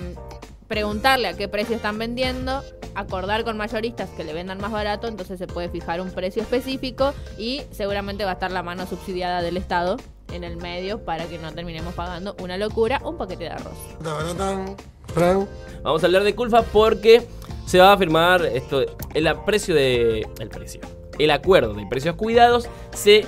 preguntarle 0.68 1.28
a 1.28 1.35
qué 1.35 1.49
precio 1.49 1.76
están 1.76 1.99
vendiendo, 1.99 2.62
acordar 2.94 3.44
con 3.44 3.56
mayoristas 3.56 4.11
que 4.11 4.25
le 4.25 4.33
vendan 4.33 4.59
más 4.61 4.73
barato, 4.73 5.09
entonces 5.09 5.38
se 5.38 5.47
puede 5.47 5.68
fijar 5.68 6.00
un 6.00 6.11
precio 6.11 6.42
específico 6.42 7.12
y 7.38 7.62
seguramente 7.71 8.25
va 8.25 8.30
a 8.30 8.35
estar 8.35 8.50
la 8.50 8.62
mano 8.62 8.87
subsidiada 8.87 9.42
del 9.42 9.56
Estado 9.56 9.97
en 10.33 10.44
el 10.44 10.56
medio 10.56 11.04
para 11.04 11.26
que 11.26 11.38
no 11.38 11.52
terminemos 11.52 11.94
pagando 11.94 12.35
una 12.42 12.56
locura 12.56 13.00
un 13.04 13.16
paquete 13.16 13.44
de 13.44 13.50
arroz. 13.50 13.76
Vamos 15.83 16.02
a 16.02 16.06
hablar 16.06 16.25
de 16.25 16.35
Culfa 16.35 16.62
porque 16.62 17.26
se 17.66 17.78
va 17.78 17.92
a 17.92 17.99
firmar 17.99 18.44
esto, 18.44 18.85
el 19.14 19.28
precio 19.44 19.75
de 19.75 20.26
el 20.38 20.49
precio, 20.49 20.80
el 21.18 21.30
acuerdo 21.30 21.75
de 21.75 21.87
precios 21.87 22.16
cuidados 22.16 22.68
se 22.92 23.25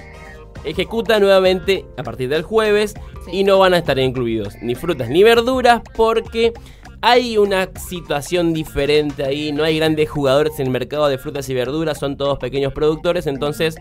ejecuta 0.67 1.19
nuevamente 1.21 1.85
a 1.97 2.03
partir 2.03 2.29
del 2.29 2.43
jueves 2.43 2.95
Sí. 3.25 3.39
y 3.39 3.45
no 3.45 3.59
van 3.59 3.75
a 3.75 3.79
estar 3.79 3.99
incluidos 3.99 4.55
ni 4.63 4.75
frutas 4.75 5.09
ni 5.09 5.23
verduras 5.23 5.81
porque 5.97 6.53
hay 7.03 7.39
una 7.39 7.69
situación 7.77 8.53
diferente 8.53 9.25
ahí, 9.25 9.53
no 9.53 9.63
hay 9.65 9.77
grandes 9.79 10.09
jugadores 10.11 10.59
en 10.59 10.67
el 10.67 10.73
mercado 10.73 11.09
de 11.09 11.19
frutas 11.19 11.49
y 11.49 11.55
verduras, 11.55 11.99
son 11.99 12.17
todos 12.17 12.39
pequeños 12.39 12.73
productores, 12.73 13.27
entonces 13.27 13.77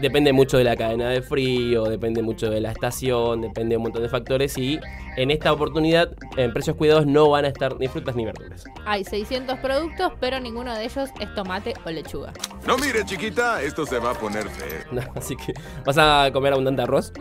depende 0.00 0.32
mucho 0.32 0.58
de 0.58 0.64
la 0.64 0.76
cadena 0.76 1.08
de 1.08 1.22
frío, 1.22 1.84
depende 1.84 2.22
mucho 2.22 2.50
de 2.50 2.60
la 2.60 2.72
estación, 2.72 3.40
depende 3.40 3.74
de 3.74 3.76
un 3.78 3.84
montón 3.84 4.02
de 4.02 4.08
factores 4.08 4.56
y 4.58 4.78
en 5.16 5.30
esta 5.30 5.52
oportunidad 5.52 6.10
en 6.36 6.52
precios 6.52 6.76
cuidados 6.76 7.06
no 7.06 7.30
van 7.30 7.44
a 7.44 7.48
estar 7.48 7.78
ni 7.78 7.88
frutas 7.88 8.14
ni 8.16 8.24
verduras. 8.24 8.64
Hay 8.84 9.04
600 9.04 9.58
productos, 9.58 10.12
pero 10.20 10.40
ninguno 10.40 10.74
de 10.74 10.84
ellos 10.84 11.10
es 11.20 11.34
tomate 11.34 11.74
o 11.84 11.90
lechuga. 11.90 12.32
No 12.66 12.76
mire, 12.76 13.04
chiquita, 13.04 13.62
esto 13.62 13.86
se 13.86 13.98
va 13.98 14.10
a 14.10 14.14
poner 14.14 14.48
feo. 14.48 14.66
No, 14.92 15.02
así 15.14 15.36
que 15.36 15.52
vas 15.84 15.98
a 15.98 16.30
comer 16.32 16.52
abundante 16.52 16.82
arroz. 16.82 17.12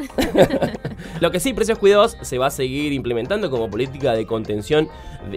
Lo 1.20 1.32
que 1.32 1.40
sí, 1.40 1.54
precios 1.54 1.78
cuidados 1.78 2.18
se 2.22 2.38
va 2.38 2.48
a 2.48 2.52
seguir 2.52 2.94
implementando 2.94 3.50
como 3.50 3.70
política 3.70 4.14
de 4.14 4.26
contención 4.26 4.88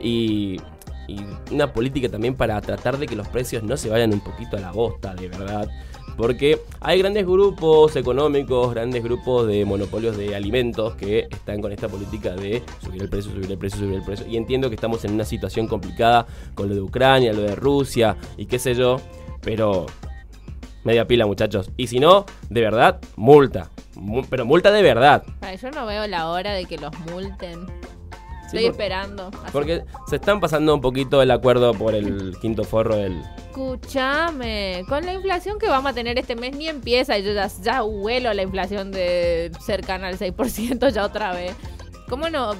y, 0.00 0.61
y 1.09 1.19
una 1.53 1.73
política 1.73 2.09
también 2.09 2.35
para 2.37 2.61
tratar 2.61 2.99
de 2.99 3.07
que 3.07 3.17
los 3.17 3.27
precios 3.27 3.62
no 3.65 3.77
se 3.77 3.88
vayan 3.91 4.12
un 4.12 4.21
poquito 4.21 4.57
a 4.57 4.61
la 4.61 4.71
bosta, 4.71 5.15
de 5.15 5.29
verdad. 5.29 5.69
Porque 6.17 6.61
hay 6.81 6.99
grandes 6.99 7.25
grupos 7.25 7.95
económicos, 7.97 8.73
grandes 8.75 9.03
grupos 9.05 9.47
de 9.47 9.65
monopolios 9.65 10.17
de 10.17 10.35
alimentos 10.35 10.95
que 10.97 11.29
están 11.31 11.61
con 11.61 11.71
esta 11.73 11.88
política 11.88 12.35
de 12.35 12.62
subir 12.85 13.03
el 13.03 13.09
precio, 13.09 13.31
subir 13.33 13.50
el 13.50 13.59
precio, 13.59 13.79
subir 13.81 13.95
el 13.95 14.03
precio. 14.05 14.27
Y 14.27 14.37
entiendo 14.37 14.69
que 14.69 14.75
estamos 14.75 15.05
en 15.05 15.12
una 15.15 15.25
situación 15.25 15.69
complicada 15.69 16.27
con 16.55 16.69
lo 16.69 16.75
de 16.75 16.81
Ucrania, 16.81 17.33
lo 17.33 17.43
de 17.43 17.55
Rusia 17.55 18.17
y 18.37 18.47
qué 18.47 18.59
sé 18.59 18.75
yo. 18.75 18.97
Pero 19.43 19.87
Media 20.85 21.07
pila, 21.07 21.27
muchachos. 21.27 21.71
Y 21.77 21.87
si 21.88 22.00
no, 22.00 22.25
de 22.50 22.61
verdad, 22.62 22.99
multa. 23.17 23.69
Mu- 23.95 24.25
pero 24.29 24.47
multa 24.47 24.71
de 24.73 24.83
verdad. 24.83 25.23
Ay, 25.43 25.57
yo 25.59 25.71
no 25.71 25.85
veo 25.87 26.07
la 26.07 26.29
hora 26.31 26.53
de 26.55 26.65
que 26.65 26.79
los 26.79 26.93
multen. 27.11 27.67
Estoy 28.49 28.64
esperando. 28.64 29.31
Porque 29.52 29.85
se 30.09 30.17
están 30.17 30.40
pasando 30.40 30.75
un 30.75 30.81
poquito 30.81 31.21
el 31.21 31.31
acuerdo 31.31 31.75
por 31.75 31.95
el 31.95 32.35
quinto 32.40 32.64
forro 32.64 32.97
del... 32.97 33.23
Escúchame, 33.49 34.85
con 34.88 35.05
la 35.05 35.12
inflación 35.12 35.59
que 35.59 35.69
vamos 35.69 35.90
a 35.90 35.95
tener 35.95 36.19
este 36.19 36.35
mes 36.35 36.57
ni 36.57 36.67
empieza 36.67 37.19
yo 37.19 37.35
ya, 37.35 37.50
ya 37.62 37.83
huelo 37.83 38.33
la 38.33 38.43
inflación 38.43 38.90
de 38.90 39.52
cercana 39.61 40.09
al 40.09 40.19
6% 40.19 40.90
ya 40.90 41.05
otra 41.05 41.35
vez. 41.35 41.55
¿Cómo 42.09 42.31
no? 42.31 42.55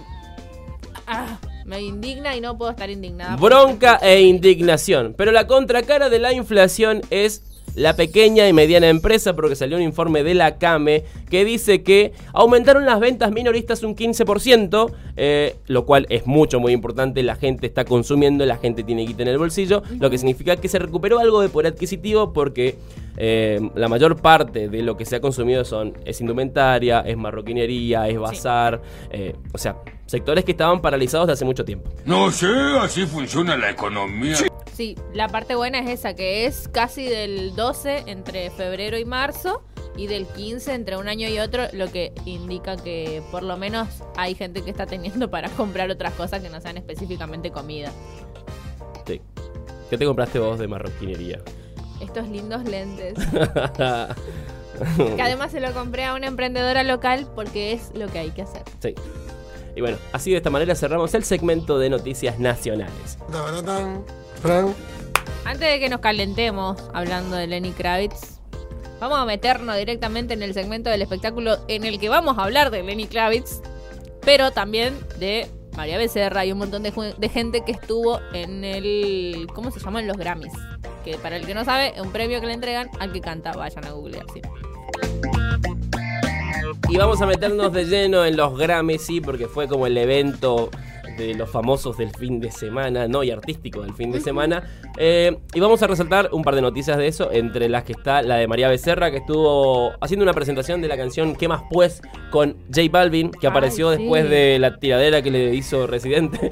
Ah, 1.07 1.39
me 1.65 1.81
indigna 1.81 2.37
y 2.37 2.43
no 2.43 2.59
puedo 2.59 2.71
estar 2.71 2.91
indignada. 2.91 3.37
Bronca 3.37 3.99
e 4.03 4.21
indignación. 4.21 5.15
Pero 5.17 5.33
la 5.33 5.47
contracara 5.47 6.11
de 6.11 6.19
la 6.19 6.35
inflación 6.35 7.01
es 7.09 7.43
la 7.79 7.95
pequeña 7.95 8.49
y 8.49 8.53
mediana 8.53 8.89
empresa, 8.89 9.35
porque 9.35 9.55
salió 9.55 9.77
un 9.77 9.83
informe 9.83 10.23
de 10.23 10.35
la 10.35 10.59
CAME 10.59 11.05
que 11.31 11.45
dice 11.45 11.83
que 11.83 12.13
aumentaron 12.33 12.85
las 12.85 12.99
ventas 12.99 13.31
minoristas 13.31 13.83
un 13.83 13.95
15%, 13.95 14.93
eh, 15.17 15.57
lo 15.67 15.87
cual 15.87 16.07
es 16.11 16.27
mucho, 16.27 16.61
muy 16.61 16.73
importante. 16.73 17.23
La 17.23 17.37
gente 17.37 17.67
está 17.67 17.85
consumiendo, 17.85 18.45
la 18.47 18.57
gente 18.57 18.83
tiene 18.83 19.07
guita 19.07 19.23
en 19.23 19.29
el 19.29 19.39
bolsillo, 19.39 19.83
lo 19.99 20.11
que 20.11 20.19
significa 20.19 20.57
que 20.57 20.69
se 20.69 20.79
recuperó 20.79 21.21
algo 21.21 21.41
de 21.41 21.49
poder 21.49 21.73
adquisitivo 21.73 22.33
porque 22.33 22.77
eh, 23.17 23.61
la 23.75 23.89
mayor 23.89 24.21
parte 24.21 24.69
de 24.69 24.83
lo 24.83 24.97
que 24.97 25.05
se 25.05 25.17
ha 25.17 25.21
consumido 25.21 25.65
son 25.65 25.97
es 26.05 26.21
indumentaria, 26.21 27.01
es 27.01 27.17
marroquinería, 27.17 28.09
es 28.09 28.19
bazar, 28.19 28.81
eh, 29.11 29.35
o 29.53 29.59
sea, 29.59 29.77
sectores 30.07 30.45
que 30.45 30.53
estaban 30.53 30.81
paralizados 30.81 31.27
de 31.27 31.33
hace 31.33 31.45
mucho 31.45 31.65
tiempo. 31.65 31.91
No 32.05 32.31
sé, 32.31 32.49
así 32.81 33.07
funciona 33.07 33.57
la 33.57 33.71
economía. 33.71 34.37
Sí, 34.73 34.97
la 35.13 35.29
parte 35.29 35.57
buena 35.57 35.81
es 35.81 35.89
esa, 35.89 36.15
que 36.15 36.47
es 36.47 36.69
casi 36.69 37.05
del 37.07 37.57
12 37.57 38.05
entre 38.07 38.51
febrero 38.51 38.97
y 38.97 39.05
marzo 39.05 39.65
y 39.97 40.07
del 40.07 40.27
15 40.27 40.75
entre 40.75 40.97
un 40.97 41.09
año 41.09 41.29
y 41.29 41.41
otro, 41.41 41.65
lo 41.73 41.91
que 41.91 42.13
indica 42.25 42.77
que 42.77 43.21
por 43.33 43.43
lo 43.43 43.57
menos 43.57 43.89
hay 44.17 44.37
gente 44.37 44.63
que 44.63 44.71
está 44.71 44.87
teniendo 44.87 45.29
para 45.33 45.51
comprar 45.51 45.91
otras 45.91 46.15
cosas 46.15 46.41
que 46.41 46.49
no 46.49 46.61
sean 46.61 46.77
específicamente 46.77 47.51
comida. 47.51 47.91
Sí. 49.07 49.21
¿Qué 49.91 49.99
te 49.99 50.05
compraste 50.05 50.39
vos 50.39 50.59
de 50.59 50.69
marroquinería? 50.69 51.41
Estos 52.01 52.29
lindos 52.29 52.65
lentes. 52.65 53.15
Que 54.97 55.21
además 55.21 55.51
se 55.51 55.59
lo 55.59 55.73
compré 55.73 56.05
a 56.05 56.15
una 56.15 56.29
emprendedora 56.29 56.85
local 56.85 57.27
porque 57.35 57.73
es 57.73 57.91
lo 57.95 58.07
que 58.07 58.21
hay 58.21 58.31
que 58.31 58.43
hacer. 58.43 58.63
sí. 58.81 58.95
Y 59.75 59.81
bueno, 59.81 59.97
así 60.13 60.33
de 60.33 60.39
esta 60.39 60.51
manera 60.51 60.75
cerramos 60.75 61.15
el 61.15 61.23
segmento 61.23 61.79
de 61.79 61.89
noticias 61.89 62.41
nacionales. 62.41 63.17
Antes 65.45 65.73
de 65.73 65.79
que 65.79 65.89
nos 65.89 66.01
calentemos 66.01 66.83
hablando 66.93 67.37
de 67.37 67.47
Lenny 67.47 67.71
Kravitz, 67.71 68.41
vamos 68.99 69.19
a 69.19 69.25
meternos 69.25 69.77
directamente 69.77 70.35
en 70.35 70.43
el 70.43 70.53
segmento 70.53 70.91
del 70.91 71.03
espectáculo 71.03 71.59
en 71.69 71.85
el 71.85 72.01
que 72.01 72.09
vamos 72.09 72.39
a 72.39 72.45
hablar 72.45 72.73
de 72.73 72.83
Lenny 72.83 73.07
Kravitz, 73.07 73.61
pero 74.23 74.51
también 74.51 74.99
de 75.21 75.49
María 75.77 75.97
Becerra 75.97 76.45
y 76.45 76.51
un 76.51 76.59
montón 76.59 76.83
de, 76.83 77.29
gente 77.29 77.61
que 77.65 77.71
estuvo 77.71 78.19
en 78.33 78.65
el. 78.65 79.47
¿Cómo 79.55 79.71
se 79.71 79.79
llaman 79.79 80.09
los 80.09 80.17
Grammys? 80.17 80.53
Que 81.05 81.17
para 81.19 81.37
el 81.37 81.47
que 81.47 81.55
no 81.55 81.65
sabe, 81.65 81.95
es 81.95 82.01
un 82.01 82.11
premio 82.11 82.41
que 82.41 82.47
le 82.47 82.55
entregan 82.55 82.91
al 82.99 83.13
que 83.13 83.21
canta. 83.21 83.53
Vayan 83.53 83.85
a 83.85 83.91
googlear, 83.93 84.25
sí. 84.33 84.41
Y 86.89 86.97
vamos 86.97 87.21
a 87.21 87.27
meternos 87.27 87.73
de 87.73 87.85
lleno 87.85 88.25
en 88.25 88.37
los 88.37 88.57
Grammys, 88.59 89.03
sí, 89.03 89.21
porque 89.21 89.47
fue 89.47 89.69
como 89.69 89.87
el 89.87 89.97
evento 89.99 90.71
de 91.19 91.35
los 91.35 91.51
famosos 91.51 91.99
del 91.99 92.11
fin 92.11 92.41
de 92.41 92.51
semana, 92.51 93.09
no, 93.09 93.23
y 93.23 93.31
artístico 93.31 93.83
del 93.83 93.93
fin 93.95 94.11
de 94.13 94.21
semana. 94.21 94.63
Eh, 94.97 95.37
y 95.53 95.61
vamos 95.61 95.83
a 95.83 95.87
resaltar 95.87 96.31
un 96.33 96.43
par 96.43 96.55
de 96.55 96.63
noticias 96.63 96.97
de 96.97 97.09
eso, 97.09 97.31
entre 97.33 97.69
las 97.69 97.85
que 97.85 97.93
está 97.93 98.23
la 98.23 98.37
de 98.37 98.47
María 98.47 98.69
Becerra, 98.69 99.11
que 99.11 99.19
estuvo 99.19 99.93
haciendo 100.01 100.23
una 100.23 100.33
presentación 100.33 100.81
de 100.81 100.89
la 100.89 100.97
canción 100.97 101.35
¿Qué 101.37 101.49
más 101.49 101.63
pues? 101.71 102.01
con 102.31 102.57
J 102.75 102.83
Balvin, 102.91 103.31
que 103.31 103.47
Ay, 103.47 103.51
apareció 103.51 103.93
sí. 103.93 103.99
después 103.99 104.29
de 104.31 104.59
la 104.59 104.79
tiradera 104.79 105.21
que 105.23 105.31
le 105.31 105.55
hizo 105.55 105.87
Residente. 105.87 106.51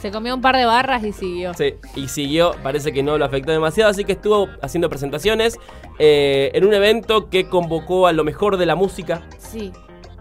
Se 0.00 0.10
comió 0.10 0.34
un 0.34 0.40
par 0.40 0.56
de 0.56 0.64
barras 0.64 1.04
y 1.04 1.12
siguió. 1.12 1.54
Sí, 1.54 1.74
y 1.94 2.08
siguió, 2.08 2.52
parece 2.62 2.92
que 2.92 3.02
no 3.02 3.18
lo 3.18 3.24
afectó 3.24 3.52
demasiado, 3.52 3.90
así 3.90 4.04
que 4.04 4.12
estuvo 4.12 4.48
haciendo 4.62 4.88
presentaciones 4.88 5.58
eh, 5.98 6.50
en 6.54 6.64
un 6.64 6.74
evento 6.74 7.28
que 7.30 7.48
convocó 7.48 8.06
a 8.06 8.12
lo 8.12 8.24
mejor 8.24 8.56
de 8.56 8.66
la 8.66 8.74
música, 8.74 9.22
Sí. 9.38 9.72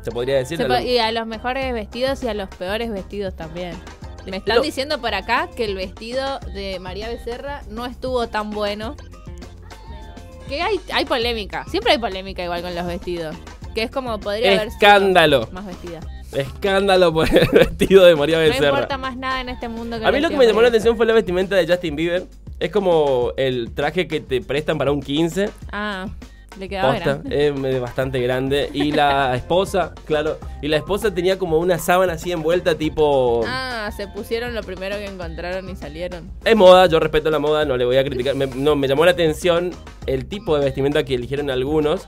Se 0.08 0.12
podría 0.14 0.38
decir. 0.38 0.58
Se 0.58 0.64
po- 0.66 0.78
y 0.78 1.00
a 1.00 1.12
los 1.12 1.28
mejores 1.28 1.74
vestidos 1.74 2.24
y 2.24 2.30
a 2.30 2.34
los 2.34 2.48
peores 2.50 2.90
vestidos 2.90 3.36
también. 3.36 3.74
Me 4.26 4.38
están 4.38 4.56
Lo- 4.58 4.62
diciendo 4.62 5.00
por 5.02 5.14
acá 5.14 5.50
que 5.56 5.66
el 5.66 5.76
vestido 5.76 6.40
de 6.54 6.80
María 6.80 7.10
Becerra 7.10 7.62
no 7.70 7.86
estuvo 7.86 8.28
tan 8.28 8.52
bueno. 8.52 8.96
Que 10.48 10.62
hay, 10.62 10.80
hay 10.94 11.04
polémica. 11.06 11.66
Siempre 11.70 11.92
hay 11.94 11.98
polémica 11.98 12.42
igual 12.44 12.62
con 12.62 12.74
los 12.74 12.86
vestidos. 12.86 13.36
Que 13.76 13.84
es 13.84 13.92
como 13.92 14.18
podría 14.20 14.50
haber 14.52 14.72
sido 14.72 14.74
Escándalo. 14.78 15.50
más 15.52 15.66
vestida. 15.66 16.00
Escándalo 16.32 17.14
por 17.14 17.28
el 17.34 17.48
vestido 17.54 18.06
de 18.06 18.16
María 18.16 18.38
No 18.38 18.44
Becerra. 18.44 18.68
importa 18.70 18.98
más 18.98 19.18
nada 19.18 19.42
en 19.42 19.50
este 19.50 19.68
mundo 19.68 20.00
que 20.00 20.06
a 20.06 20.12
mí 20.12 20.20
lo 20.20 20.30
que 20.30 20.38
me 20.38 20.46
llamó 20.48 20.62
la 20.62 20.70
atención 20.70 20.96
fue 20.98 21.06
la 21.06 21.14
vestimenta 21.14 21.56
de 21.56 21.68
Justin 21.68 21.96
Bieber. 21.96 22.26
Es 22.60 22.72
como 22.72 23.34
el 23.38 23.72
traje 23.74 24.08
que 24.08 24.20
te 24.20 24.42
prestan 24.42 24.78
para 24.78 24.92
un 24.92 25.02
15. 25.02 25.42
Becerra. 25.42 25.58
Ah, 25.72 26.08
le 26.60 26.70
quedaba 26.70 26.94
Posta, 26.94 27.22
grande. 27.24 27.80
bastante 27.80 28.20
grande. 28.22 28.70
Y 28.74 28.92
la 28.92 29.36
esposa, 29.38 29.94
claro. 30.06 30.38
Y 30.62 30.68
la 30.68 30.77
esposa 30.77 31.13
tenía 31.13 31.38
como 31.38 31.60
una 31.60 31.77
sábana 31.77 32.13
así 32.13 32.32
envuelta, 32.32 32.75
tipo. 32.77 33.44
Ah, 33.46 33.92
se 33.96 34.08
pusieron 34.08 34.56
lo 34.56 34.63
primero 34.63 34.96
que 34.98 35.06
encontraron 35.06 35.70
y 35.70 35.75
salieron. 35.75 36.30
Es 36.44 36.56
moda, 36.56 36.88
yo 36.88 37.00
respeto 37.00 37.30
la 37.30 37.39
moda, 37.39 37.66
no 37.66 37.77
le 37.77 37.86
voy 37.86 37.98
a 37.98 38.04
criticar. 38.04 38.36
Me, 38.36 38.48
no, 38.48 38.75
me 38.75 38.88
llamó 38.88 39.06
la 39.06 39.12
atención 39.12 39.72
el 40.06 40.25
tipo 40.25 40.58
de 40.58 40.66
vestimenta 40.66 41.04
que 41.04 41.16
eligieron 41.16 41.50
algunos. 41.50 42.08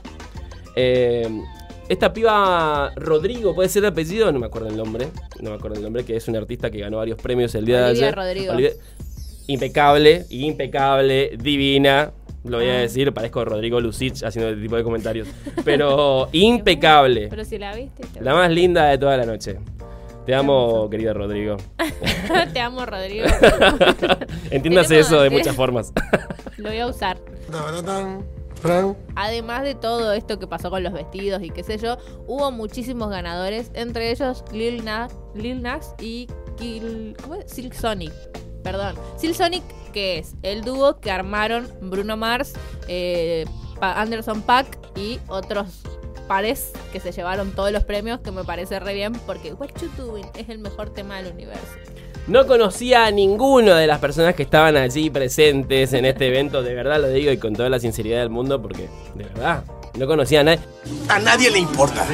Eh, 0.76 1.28
esta 1.88 2.12
piba 2.12 2.92
Rodrigo, 2.96 3.54
¿puede 3.54 3.68
ser 3.68 3.82
el 3.84 3.90
apellido? 3.90 4.30
No 4.30 4.38
me 4.38 4.46
acuerdo 4.46 4.68
el 4.68 4.76
nombre. 4.76 5.08
No 5.40 5.50
me 5.50 5.56
acuerdo 5.56 5.76
el 5.76 5.82
nombre, 5.82 6.04
que 6.04 6.16
es 6.16 6.28
un 6.28 6.36
artista 6.36 6.70
que 6.70 6.78
ganó 6.78 6.98
varios 6.98 7.20
premios 7.20 7.54
el 7.56 7.64
día 7.64 7.86
Olivia 7.86 7.92
de 8.00 8.06
ayer. 8.06 8.14
Rodrigo. 8.16 8.52
Olivia- 8.52 8.72
Impecable, 9.48 10.26
impecable, 10.30 11.36
divina. 11.36 12.12
Lo 12.44 12.56
voy 12.58 12.68
a 12.68 12.74
Ah. 12.74 12.78
decir, 12.78 13.12
parezco 13.12 13.44
Rodrigo 13.44 13.80
Lucich 13.80 14.22
haciendo 14.24 14.50
este 14.50 14.62
tipo 14.62 14.76
de 14.76 14.82
comentarios. 14.84 15.28
Pero 15.64 16.28
impecable. 16.32 17.28
Pero 17.28 17.44
si 17.44 17.58
la 17.58 17.74
viste. 17.74 18.06
te- 18.06 18.20
La 18.22 18.34
más 18.34 18.50
linda 18.50 18.86
de 18.86 18.98
toda 18.98 19.16
la 19.16 19.26
noche. 19.26 19.58
Te 20.26 20.34
amo, 20.34 20.88
querido 20.90 21.12
Rodrigo. 21.14 21.56
Te 22.52 22.60
amo, 22.60 22.84
Rodrigo. 22.86 23.26
Entiéndase 24.50 24.98
eso 25.00 25.20
de 25.22 25.30
muchas 25.30 25.56
formas. 25.56 25.92
Lo 26.56 26.68
voy 26.68 26.78
a 26.78 26.86
usar. 26.86 27.18
Además 29.16 29.62
de 29.64 29.74
todo 29.74 30.12
esto 30.12 30.38
que 30.38 30.46
pasó 30.46 30.70
con 30.70 30.82
los 30.82 30.92
vestidos 30.92 31.42
y 31.42 31.50
qué 31.50 31.62
sé 31.64 31.78
yo, 31.78 31.96
hubo 32.26 32.50
muchísimos 32.52 33.08
ganadores, 33.10 33.70
entre 33.74 34.10
ellos 34.10 34.44
Lil 34.52 34.84
Nas, 34.84 35.12
Lil 35.34 35.62
Nas 35.62 35.94
y 36.00 36.28
Kill, 36.58 37.16
¿cómo 37.22 37.36
es? 37.36 37.50
Silk 37.50 37.72
Sonic. 37.72 38.12
Perdón. 38.70 38.94
Silk 39.16 39.34
Sonic, 39.34 39.64
que 39.92 40.18
es 40.18 40.34
el 40.44 40.62
dúo 40.62 41.00
que 41.00 41.10
armaron 41.10 41.66
Bruno 41.80 42.16
Mars, 42.16 42.52
eh, 42.86 43.44
Anderson 43.80 44.42
Paak 44.42 44.78
y 44.94 45.18
otros 45.26 45.82
pares 46.28 46.70
que 46.92 47.00
se 47.00 47.10
llevaron 47.10 47.50
todos 47.50 47.72
los 47.72 47.82
premios, 47.82 48.20
que 48.20 48.30
me 48.30 48.44
parece 48.44 48.78
re 48.78 48.94
bien 48.94 49.12
porque 49.26 49.54
What 49.54 49.70
You 49.82 49.88
Doing 49.96 50.26
es 50.38 50.48
el 50.50 50.60
mejor 50.60 50.90
tema 50.90 51.20
del 51.20 51.32
universo. 51.32 51.66
No 52.28 52.46
conocía 52.46 53.06
a 53.06 53.10
ninguno 53.10 53.74
de 53.74 53.88
las 53.88 53.98
personas 53.98 54.36
que 54.36 54.44
estaban 54.44 54.76
allí 54.76 55.10
presentes 55.10 55.92
en 55.92 56.04
este 56.04 56.28
evento, 56.28 56.62
de 56.62 56.72
verdad 56.72 57.00
lo 57.00 57.08
digo 57.08 57.32
y 57.32 57.38
con 57.38 57.54
toda 57.54 57.70
la 57.70 57.80
sinceridad 57.80 58.20
del 58.20 58.30
mundo, 58.30 58.62
porque 58.62 58.88
de 59.16 59.24
verdad 59.24 59.64
no 59.98 60.06
conocía 60.06 60.40
a 60.40 60.44
nadie, 60.44 60.60
A 61.08 61.18
nadie 61.18 61.50
le 61.50 61.58
importa. 61.58 62.06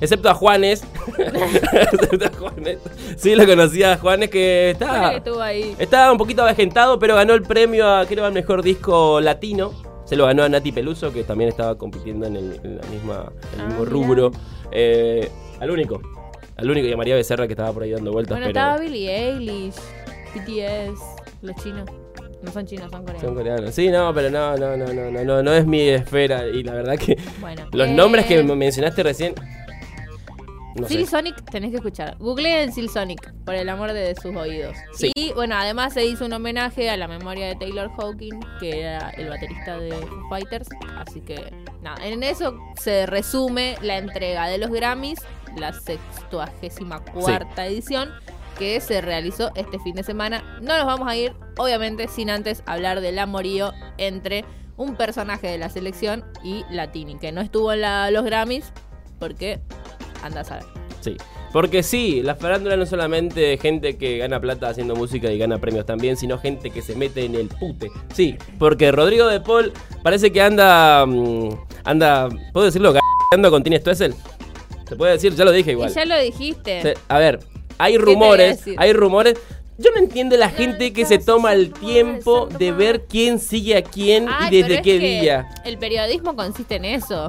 excepto 0.00 0.28
a 0.30 0.34
Juanes. 0.34 0.84
excepto 1.18 2.26
a 2.26 2.38
Juanes. 2.38 2.78
Sí, 3.16 3.34
lo 3.34 3.46
conocía 3.46 3.94
a 3.94 3.96
Juanes 3.98 4.30
que 4.30 4.70
estaba, 4.70 5.10
que 5.10 5.16
estuvo 5.18 5.40
ahí. 5.42 5.74
estaba 5.78 6.12
un 6.12 6.18
poquito 6.18 6.42
avejentado, 6.42 6.98
pero 6.98 7.14
ganó 7.16 7.34
el 7.34 7.42
premio 7.42 7.88
a, 7.88 8.06
creo, 8.06 8.24
al 8.24 8.32
mejor 8.32 8.62
disco 8.62 9.20
latino. 9.20 9.72
Se 10.04 10.16
lo 10.16 10.24
ganó 10.26 10.42
a 10.44 10.48
Nati 10.48 10.72
Peluso, 10.72 11.12
que 11.12 11.22
también 11.24 11.50
estaba 11.50 11.76
compitiendo 11.76 12.26
en 12.26 12.36
el, 12.36 12.60
en 12.64 12.78
la 12.78 12.86
misma, 12.86 13.32
en 13.54 13.60
el 13.60 13.66
Ah, 13.66 13.68
mismo 13.68 13.84
rubro. 13.84 14.30
Eh, 14.72 15.28
al 15.60 15.70
único. 15.70 16.00
Al 16.56 16.70
único 16.70 16.86
y 16.88 16.92
a 16.92 16.96
María 16.96 17.14
Becerra 17.14 17.46
que 17.46 17.52
estaba 17.52 17.72
por 17.72 17.82
ahí 17.82 17.90
dando 17.90 18.10
vueltas. 18.12 18.38
Bueno, 18.38 18.46
pero... 18.46 18.58
estaba 18.58 18.78
Billie 18.80 19.28
Eilish, 19.28 19.74
BTS, 20.34 21.00
los 21.42 21.56
chinos. 21.62 21.88
No 22.42 22.52
son 22.52 22.66
chinos, 22.66 22.90
son 22.90 23.00
coreanos. 23.02 23.22
Son 23.22 23.34
coreanos. 23.34 23.74
Sí, 23.74 23.88
no, 23.88 24.12
pero 24.14 24.30
no, 24.30 24.56
no, 24.56 24.76
no, 24.76 24.86
no, 24.92 25.10
no, 25.10 25.24
no, 25.24 25.42
no 25.42 25.52
es 25.52 25.66
mi 25.66 25.80
esfera. 25.88 26.46
Y 26.46 26.62
la 26.62 26.74
verdad 26.74 26.96
que 26.96 27.18
Bueno. 27.40 27.66
los 27.72 27.88
eh, 27.88 27.92
nombres 27.92 28.26
que 28.26 28.42
me 28.42 28.54
mencionaste 28.54 29.02
recién. 29.02 29.34
No 30.76 30.86
sé. 30.86 30.94
Silk 30.94 31.08
Sonic 31.08 31.50
tenés 31.50 31.70
que 31.70 31.76
escuchar. 31.78 32.16
Googleen 32.18 32.72
Silk 32.72 32.90
Sonic, 32.90 33.32
por 33.44 33.54
el 33.56 33.68
amor 33.68 33.92
de 33.92 34.14
sus 34.14 34.36
oídos. 34.36 34.76
Sí. 34.92 35.10
Y 35.16 35.32
bueno, 35.32 35.56
además 35.56 35.92
se 35.94 36.04
hizo 36.06 36.26
un 36.26 36.32
homenaje 36.32 36.88
a 36.88 36.96
la 36.96 37.08
memoria 37.08 37.48
de 37.48 37.56
Taylor 37.56 37.90
Hawkins, 37.98 38.46
que 38.60 38.82
era 38.82 39.10
el 39.10 39.28
baterista 39.28 39.76
de 39.78 39.90
Foo 39.90 40.28
Fighters. 40.28 40.68
Así 40.96 41.20
que 41.20 41.52
nada, 41.82 42.06
en 42.06 42.22
eso 42.22 42.56
se 42.80 43.06
resume 43.06 43.76
la 43.82 43.98
entrega 43.98 44.46
de 44.46 44.58
los 44.58 44.70
Grammys, 44.70 45.18
la 45.56 45.72
sextuagésima 45.72 47.00
cuarta 47.00 47.66
edición 47.66 48.10
que 48.58 48.80
se 48.80 49.00
realizó 49.00 49.50
este 49.54 49.78
fin 49.78 49.94
de 49.94 50.02
semana. 50.02 50.58
No 50.60 50.76
nos 50.76 50.86
vamos 50.86 51.08
a 51.08 51.16
ir, 51.16 51.32
obviamente, 51.56 52.08
sin 52.08 52.28
antes 52.30 52.62
hablar 52.66 53.00
del 53.00 53.18
amorío 53.18 53.72
entre 53.96 54.44
un 54.76 54.96
personaje 54.96 55.46
de 55.48 55.58
la 55.58 55.68
selección 55.70 56.24
y 56.44 56.64
Latini, 56.70 57.18
que 57.18 57.32
no 57.32 57.40
estuvo 57.40 57.72
en 57.72 57.80
la- 57.80 58.10
los 58.10 58.24
Grammys 58.24 58.72
porque 59.18 59.60
anda 60.22 60.42
a 60.42 60.44
saber. 60.44 60.64
Sí. 61.00 61.16
Porque 61.52 61.82
sí, 61.82 62.20
la 62.22 62.34
farándula 62.34 62.76
no 62.76 62.82
es 62.82 62.90
solamente 62.90 63.56
gente 63.56 63.96
que 63.96 64.18
gana 64.18 64.38
plata 64.38 64.68
haciendo 64.68 64.94
música 64.94 65.32
y 65.32 65.38
gana 65.38 65.56
premios 65.58 65.86
también, 65.86 66.16
sino 66.18 66.36
gente 66.38 66.70
que 66.70 66.82
se 66.82 66.94
mete 66.94 67.24
en 67.24 67.34
el 67.36 67.48
pute. 67.48 67.88
Sí, 68.12 68.36
porque 68.58 68.92
Rodrigo 68.92 69.26
de 69.28 69.40
Paul 69.40 69.72
parece 70.02 70.30
que 70.30 70.42
anda. 70.42 71.06
mm, 71.06 71.48
anda. 71.84 72.28
¿Puedo 72.52 72.66
decirlo? 72.66 72.92
Anda 73.32 73.48
con 73.50 73.62
Tini 73.62 73.78
Stoessel. 73.78 74.14
Se 74.86 74.96
puede 74.96 75.12
decir, 75.12 75.34
ya 75.34 75.44
lo 75.44 75.52
dije 75.52 75.72
igual. 75.72 75.90
Y 75.90 75.94
ya 75.94 76.04
lo 76.04 76.18
dijiste. 76.18 76.94
A 77.08 77.18
ver, 77.18 77.40
hay 77.78 77.96
rumores, 77.98 78.62
hay 78.76 78.92
rumores. 78.92 79.34
Yo 79.80 79.90
no 79.92 79.98
entiendo 79.98 80.36
la 80.36 80.48
gente 80.50 80.92
que 80.92 81.04
se 81.06 81.18
toma 81.18 81.52
el 81.52 81.72
tiempo 81.72 82.46
de 82.46 82.72
ver 82.72 83.04
quién 83.08 83.38
sigue 83.38 83.76
a 83.76 83.82
quién 83.82 84.26
Ay, 84.28 84.46
y 84.46 84.50
pero 84.62 84.62
desde 84.62 84.74
es 84.74 84.80
qué 84.82 84.98
que 84.98 85.20
día. 85.20 85.48
El 85.64 85.78
periodismo 85.78 86.34
consiste 86.34 86.76
en 86.76 86.84
eso. 86.84 87.28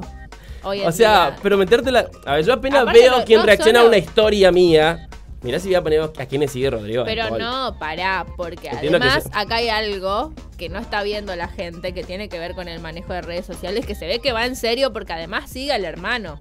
Hoy 0.64 0.80
en 0.80 0.88
O 0.88 0.92
sea, 0.92 1.30
día. 1.30 1.38
pero 1.42 1.56
metértela. 1.56 2.10
A 2.26 2.34
ver, 2.34 2.44
yo 2.44 2.52
apenas 2.52 2.82
Aparte 2.82 2.98
veo 3.00 3.18
no- 3.18 3.24
quién 3.24 3.40
no 3.40 3.46
reacciona 3.46 3.80
a 3.80 3.84
una 3.84 3.98
historia 3.98 4.50
mía. 4.50 5.06
Mirá 5.42 5.58
si 5.58 5.68
voy 5.68 5.76
a 5.76 5.82
poner 5.82 6.00
a 6.02 6.26
quién 6.26 6.40
le 6.42 6.48
sigue 6.48 6.68
Rodrigo. 6.68 7.04
Pero 7.06 7.38
no, 7.38 7.78
pará, 7.78 8.26
porque 8.36 8.68
Entiendo 8.68 8.98
además 8.98 9.26
acá 9.32 9.54
hay 9.56 9.68
algo 9.68 10.34
que 10.58 10.68
no 10.68 10.78
está 10.80 11.02
viendo 11.02 11.34
la 11.36 11.48
gente 11.48 11.94
que 11.94 12.02
tiene 12.04 12.28
que 12.28 12.38
ver 12.38 12.54
con 12.54 12.68
el 12.68 12.78
manejo 12.80 13.12
de 13.14 13.22
redes 13.22 13.46
sociales, 13.46 13.86
que 13.86 13.94
se 13.94 14.06
ve 14.06 14.18
que 14.18 14.32
va 14.32 14.44
en 14.44 14.54
serio 14.56 14.92
porque 14.92 15.12
además 15.14 15.48
sigue 15.48 15.72
al 15.72 15.84
hermano. 15.86 16.40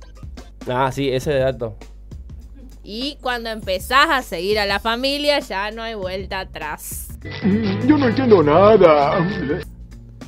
Ah, 0.68 0.92
sí, 0.92 1.10
ese 1.14 1.34
dato. 1.36 1.78
Y 2.84 3.18
cuando 3.22 3.50
empezás 3.50 4.08
a 4.10 4.22
seguir 4.22 4.58
a 4.60 4.66
la 4.66 4.80
familia 4.80 5.40
ya 5.40 5.70
no 5.72 5.84
hay 5.84 5.96
vuelta 5.96 6.40
atrás. 6.40 7.10
Yo 7.86 7.98
no 7.98 8.08
entiendo 8.08 8.42
nada. 8.42 9.28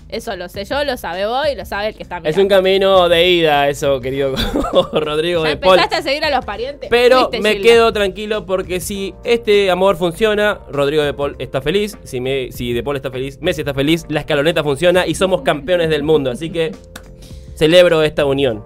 Eso 0.09 0.35
lo 0.35 0.49
sé 0.49 0.65
yo, 0.65 0.83
lo 0.83 0.97
sabe 0.97 1.25
vos 1.25 1.47
y 1.49 1.55
lo 1.55 1.63
sabe 1.63 1.87
el 1.87 1.95
que 1.95 2.03
está 2.03 2.17
Es 2.17 2.23
mirando. 2.23 2.41
un 2.41 2.47
camino 2.49 3.07
de 3.07 3.29
ida, 3.29 3.69
eso, 3.69 4.01
querido 4.01 4.35
Rodrigo 4.91 5.41
Ya 5.43 5.51
de 5.51 5.55
Paul. 5.57 5.79
empezaste 5.79 5.95
a 5.95 6.01
seguir 6.01 6.25
a 6.25 6.29
los 6.35 6.43
parientes. 6.43 6.89
Pero 6.89 7.19
Fuiste, 7.29 7.39
me 7.39 7.53
Gilda. 7.53 7.63
quedo 7.69 7.93
tranquilo 7.93 8.45
porque 8.45 8.81
si 8.81 9.15
este 9.23 9.71
amor 9.71 9.95
funciona, 9.95 10.59
Rodrigo 10.69 11.01
de 11.03 11.13
Paul 11.13 11.37
está 11.39 11.61
feliz. 11.61 11.97
Si, 12.03 12.19
me, 12.19 12.51
si 12.51 12.73
de 12.73 12.83
Paul 12.83 12.97
está 12.97 13.09
feliz, 13.09 13.39
Messi 13.39 13.61
está 13.61 13.73
feliz, 13.73 14.05
la 14.09 14.19
escaloneta 14.19 14.61
funciona 14.65 15.07
y 15.07 15.15
somos 15.15 15.43
campeones 15.43 15.89
del 15.89 16.03
mundo. 16.03 16.29
Así 16.29 16.49
que 16.49 16.71
celebro 17.55 18.03
esta 18.03 18.25
unión. 18.25 18.65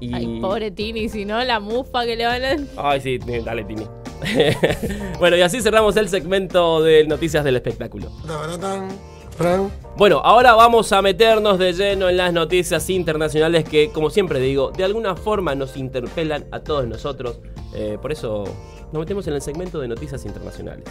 Y... 0.00 0.14
Ay, 0.14 0.40
pobre 0.40 0.70
Tini, 0.70 1.08
si 1.08 1.24
no, 1.24 1.42
la 1.44 1.60
mufa 1.60 2.04
que 2.04 2.16
le 2.16 2.26
van 2.26 2.44
a... 2.44 2.56
Ay, 2.76 3.00
sí, 3.00 3.18
dale, 3.18 3.64
Tini. 3.64 3.84
bueno, 5.18 5.36
y 5.36 5.42
así 5.42 5.60
cerramos 5.60 5.96
el 5.96 6.08
segmento 6.08 6.82
de 6.82 7.04
noticias 7.06 7.44
del 7.44 7.56
espectáculo. 7.56 8.10
Bueno, 9.96 10.20
ahora 10.24 10.54
vamos 10.54 10.92
a 10.92 11.00
meternos 11.00 11.58
de 11.58 11.72
lleno 11.72 12.08
en 12.08 12.16
las 12.16 12.32
noticias 12.32 12.90
internacionales 12.90 13.64
que, 13.64 13.90
como 13.90 14.10
siempre 14.10 14.40
digo, 14.40 14.72
de 14.72 14.84
alguna 14.84 15.14
forma 15.14 15.54
nos 15.54 15.76
interpelan 15.76 16.46
a 16.50 16.60
todos 16.60 16.86
nosotros. 16.88 17.40
Eh, 17.74 17.98
por 18.02 18.10
eso 18.10 18.44
nos 18.92 19.00
metemos 19.00 19.26
en 19.28 19.34
el 19.34 19.42
segmento 19.42 19.78
de 19.78 19.88
noticias 19.88 20.24
internacionales. 20.24 20.84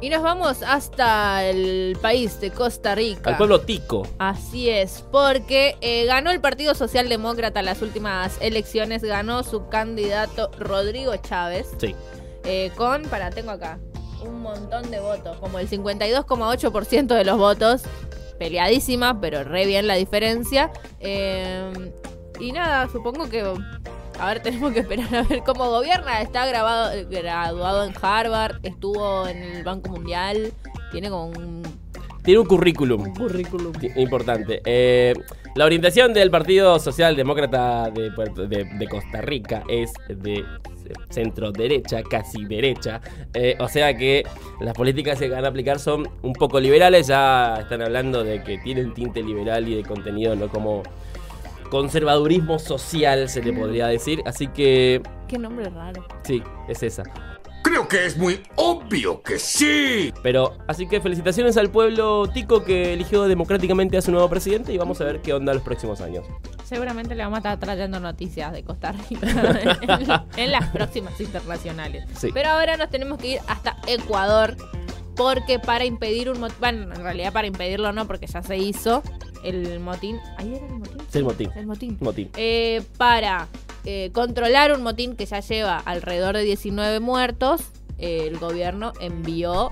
Y 0.00 0.10
nos 0.10 0.22
vamos 0.22 0.62
hasta 0.62 1.44
el 1.46 1.96
país 2.02 2.38
de 2.40 2.50
Costa 2.50 2.94
Rica. 2.94 3.30
Al 3.30 3.36
pueblo 3.38 3.62
tico. 3.62 4.06
Así 4.18 4.68
es, 4.68 5.02
porque 5.10 5.76
eh, 5.80 6.04
ganó 6.04 6.30
el 6.30 6.40
Partido 6.40 6.74
Socialdemócrata 6.74 7.62
las 7.62 7.80
últimas 7.80 8.36
elecciones, 8.40 9.02
ganó 9.02 9.42
su 9.42 9.68
candidato 9.68 10.50
Rodrigo 10.58 11.16
Chávez, 11.16 11.68
Sí. 11.80 11.96
eh, 12.44 12.70
con, 12.76 13.04
para, 13.04 13.30
tengo 13.30 13.52
acá, 13.52 13.78
un 14.22 14.42
montón 14.42 14.90
de 14.90 15.00
votos, 15.00 15.38
como 15.38 15.58
el 15.58 15.68
52,8% 15.68 17.06
de 17.14 17.24
los 17.24 17.38
votos, 17.38 17.82
peleadísima, 18.38 19.18
pero 19.18 19.44
re 19.44 19.64
bien 19.64 19.86
la 19.86 19.94
diferencia. 19.94 20.70
Eh, 21.00 21.72
y 22.38 22.52
nada, 22.52 22.86
supongo 22.92 23.30
que, 23.30 23.42
a 24.18 24.26
ver, 24.28 24.40
tenemos 24.40 24.72
que 24.72 24.80
esperar 24.80 25.14
a 25.14 25.22
ver 25.22 25.42
cómo 25.44 25.68
gobierna. 25.70 26.20
Está 26.20 26.46
grabado, 26.46 26.90
graduado 27.10 27.84
en 27.84 27.92
Harvard, 28.00 28.56
estuvo 28.62 29.26
en 29.28 29.42
el 29.42 29.64
Banco 29.64 29.90
Mundial, 29.90 30.52
tiene 30.92 31.10
como 31.10 31.26
un 31.26 31.62
Tiene 32.22 32.40
un 32.40 32.46
currículum. 32.46 33.14
currículum. 33.14 33.72
Sí, 33.80 33.88
Importante. 33.96 34.60
Eh, 34.64 35.14
la 35.54 35.64
orientación 35.64 36.12
del 36.12 36.30
Partido 36.30 36.78
Socialdemócrata 36.78 37.90
de, 37.90 38.10
Puerto- 38.10 38.46
de, 38.46 38.64
de 38.64 38.88
Costa 38.88 39.20
Rica 39.20 39.62
es 39.68 39.92
de 40.08 40.44
centro 41.10 41.50
derecha, 41.50 42.02
casi 42.02 42.44
derecha. 42.44 43.00
Eh, 43.34 43.56
o 43.58 43.68
sea 43.68 43.96
que 43.96 44.22
las 44.60 44.74
políticas 44.74 45.18
que 45.18 45.28
van 45.28 45.44
a 45.44 45.48
aplicar 45.48 45.78
son 45.80 46.08
un 46.22 46.32
poco 46.32 46.60
liberales. 46.60 47.06
Ya 47.08 47.56
están 47.60 47.82
hablando 47.82 48.22
de 48.22 48.42
que 48.44 48.58
tienen 48.58 48.94
tinte 48.94 49.22
liberal 49.22 49.66
y 49.68 49.74
de 49.76 49.82
contenido, 49.82 50.36
no 50.36 50.48
como 50.48 50.82
conservadurismo 51.68 52.58
social, 52.58 53.28
se 53.28 53.42
le 53.42 53.52
podría 53.52 53.86
decir. 53.86 54.22
Así 54.26 54.48
que 54.48 55.02
Qué 55.28 55.38
nombre 55.38 55.68
raro. 55.70 56.04
sí, 56.22 56.42
es 56.68 56.82
esa. 56.82 57.02
Creo 57.62 57.88
que 57.88 58.06
es 58.06 58.16
muy 58.16 58.40
obvio 58.54 59.22
que 59.22 59.40
sí. 59.40 60.14
Pero, 60.22 60.56
así 60.68 60.86
que 60.86 61.00
felicitaciones 61.00 61.56
al 61.56 61.68
pueblo 61.68 62.28
tico 62.32 62.62
que 62.62 62.92
eligió 62.92 63.24
democráticamente 63.24 63.96
a 63.96 64.02
su 64.02 64.12
nuevo 64.12 64.28
presidente 64.28 64.72
y 64.72 64.78
vamos 64.78 65.00
a 65.00 65.04
ver 65.04 65.20
qué 65.20 65.32
onda 65.32 65.52
los 65.52 65.64
próximos 65.64 66.00
años. 66.00 66.24
Seguramente 66.64 67.16
le 67.16 67.24
vamos 67.24 67.38
a 67.38 67.54
estar 67.54 67.58
trayendo 67.58 67.98
noticias 67.98 68.52
de 68.52 68.62
Costa 68.62 68.92
Rica 68.92 69.26
en, 70.36 70.44
en 70.44 70.52
las 70.52 70.68
próximas 70.70 71.20
internacionales. 71.20 72.04
Sí. 72.16 72.30
Pero 72.32 72.50
ahora 72.50 72.76
nos 72.76 72.88
tenemos 72.88 73.18
que 73.18 73.32
ir 73.32 73.40
hasta 73.48 73.76
Ecuador 73.88 74.56
porque 75.16 75.58
para 75.58 75.84
impedir 75.84 76.30
un 76.30 76.46
bueno, 76.60 76.94
en 76.94 77.02
realidad 77.02 77.32
para 77.32 77.46
impedirlo 77.46 77.92
no, 77.92 78.06
porque 78.06 78.26
ya 78.26 78.42
se 78.42 78.58
hizo 78.58 79.02
el 79.48 79.80
motín. 79.80 80.18
¿Ahí 80.36 80.54
era 80.54 80.66
el 80.66 80.74
motín? 80.74 80.98
Sí, 81.08 81.18
el 81.18 81.24
motín. 81.24 81.50
El 81.56 81.66
motín. 81.66 81.98
Motín. 82.00 82.30
Eh, 82.36 82.82
para 82.98 83.48
eh, 83.84 84.10
controlar 84.12 84.72
un 84.72 84.82
motín 84.82 85.16
que 85.16 85.26
ya 85.26 85.40
lleva 85.40 85.78
alrededor 85.78 86.36
de 86.36 86.42
19 86.42 87.00
muertos, 87.00 87.62
eh, 87.98 88.24
el 88.26 88.38
gobierno 88.38 88.92
envió 89.00 89.70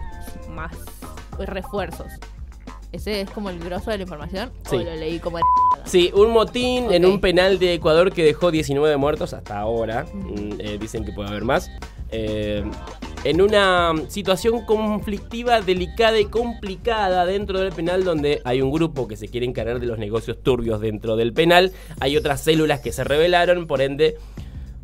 más 0.50 0.76
refuerzos. 1.38 2.06
¿Ese 2.92 3.22
es 3.22 3.30
como 3.30 3.50
el 3.50 3.58
grosso 3.58 3.90
de 3.90 3.96
la 3.96 4.02
información? 4.04 4.52
Sí. 4.70 4.76
¿O 4.76 4.82
lo 4.84 4.94
leí 4.94 5.18
como 5.18 5.38
el... 5.38 5.44
Sí, 5.84 6.12
un 6.14 6.30
motín 6.30 6.92
en 6.92 7.04
un 7.04 7.20
penal 7.20 7.58
de 7.58 7.74
Ecuador 7.74 8.12
que 8.12 8.24
dejó 8.24 8.50
19 8.50 8.96
muertos 8.96 9.34
hasta 9.34 9.58
ahora. 9.58 10.06
Mm, 10.14 10.60
eh, 10.60 10.78
dicen 10.80 11.04
que 11.04 11.12
puede 11.12 11.28
haber 11.28 11.44
más. 11.44 11.70
Eh, 12.10 12.64
en 13.24 13.40
una 13.40 13.94
situación 14.08 14.66
conflictiva, 14.66 15.62
delicada 15.62 16.20
y 16.20 16.26
complicada 16.26 17.24
dentro 17.24 17.58
del 17.58 17.72
penal 17.72 18.04
donde 18.04 18.42
hay 18.44 18.60
un 18.60 18.70
grupo 18.70 19.08
que 19.08 19.16
se 19.16 19.28
quiere 19.28 19.46
encargar 19.46 19.80
de 19.80 19.87
los 19.87 19.98
negocios 19.98 20.42
turbios 20.42 20.80
dentro 20.80 21.16
del 21.16 21.32
penal. 21.32 21.72
Hay 22.00 22.18
otras 22.18 22.42
células 22.42 22.80
que 22.80 22.92
se 22.92 23.02
rebelaron, 23.02 23.66
por 23.66 23.80
ende 23.80 24.18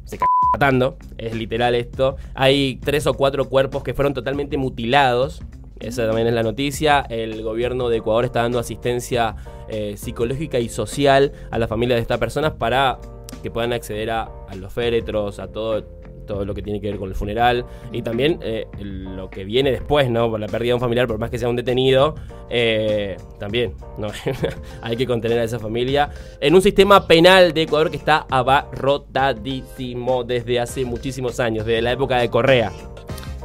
se 0.07 0.17
c 0.17 0.25
matando. 0.55 0.97
Es 1.19 1.35
literal 1.35 1.75
esto. 1.75 2.17
Hay 2.35 2.81
tres 2.83 3.07
o 3.07 3.13
cuatro 3.15 3.49
cuerpos 3.49 3.83
que 3.83 3.93
fueron 3.93 4.15
totalmente 4.15 4.57
mutilados. 4.57 5.43
Esa 5.79 6.07
también 6.07 6.27
es 6.27 6.35
la 6.35 6.43
noticia. 6.43 7.01
El 7.11 7.43
gobierno 7.43 7.91
de 7.91 7.99
Ecuador 7.99 8.25
está 8.25 8.43
dando 8.43 8.59
asistencia 8.59 9.37
eh, 9.69 9.97
psicológica 9.99 10.59
y 10.59 10.71
social 10.71 11.33
a 11.51 11.59
las 11.59 11.69
familias 11.69 11.99
de 11.99 12.03
estas 12.03 12.19
personas 12.19 12.53
para 12.53 12.99
que 13.43 13.51
puedan 13.51 13.75
acceder 13.75 14.11
a, 14.11 14.31
a 14.49 14.55
los 14.57 14.73
féretros, 14.73 15.39
a 15.39 15.49
todo, 15.49 16.00
todo 16.31 16.45
lo 16.45 16.55
que 16.55 16.63
tiene 16.63 16.81
que 16.81 16.87
ver 16.89 16.97
con 16.97 17.09
el 17.09 17.17
funeral 17.17 17.65
y 17.91 18.03
también 18.03 18.39
eh, 18.41 18.69
lo 18.79 19.29
que 19.29 19.43
viene 19.43 19.73
después, 19.73 20.09
¿no? 20.09 20.31
Por 20.31 20.39
la 20.39 20.47
pérdida 20.47 20.71
de 20.71 20.75
un 20.75 20.81
familiar, 20.81 21.09
por 21.09 21.19
más 21.19 21.29
que 21.29 21.39
sea 21.39 21.49
un 21.49 21.57
detenido, 21.57 22.15
eh, 22.49 23.17
también, 23.41 23.75
¿no? 23.99 24.07
Hay 24.83 24.97
que 24.97 25.07
contener 25.07 25.41
a 25.41 25.43
esa 25.43 25.59
familia 25.59 26.09
en 26.41 26.55
un 26.55 26.63
sistema 26.63 27.09
penal 27.09 27.53
de 27.53 27.63
Ecuador 27.63 27.91
que 27.91 27.97
está 27.97 28.27
abarrotadísimo 28.31 30.23
desde 30.23 30.61
hace 30.61 30.85
muchísimos 30.85 31.41
años, 31.41 31.67
desde 31.67 31.83
la 31.83 31.91
época 31.91 32.19
de 32.19 32.31
Correa. 32.31 32.71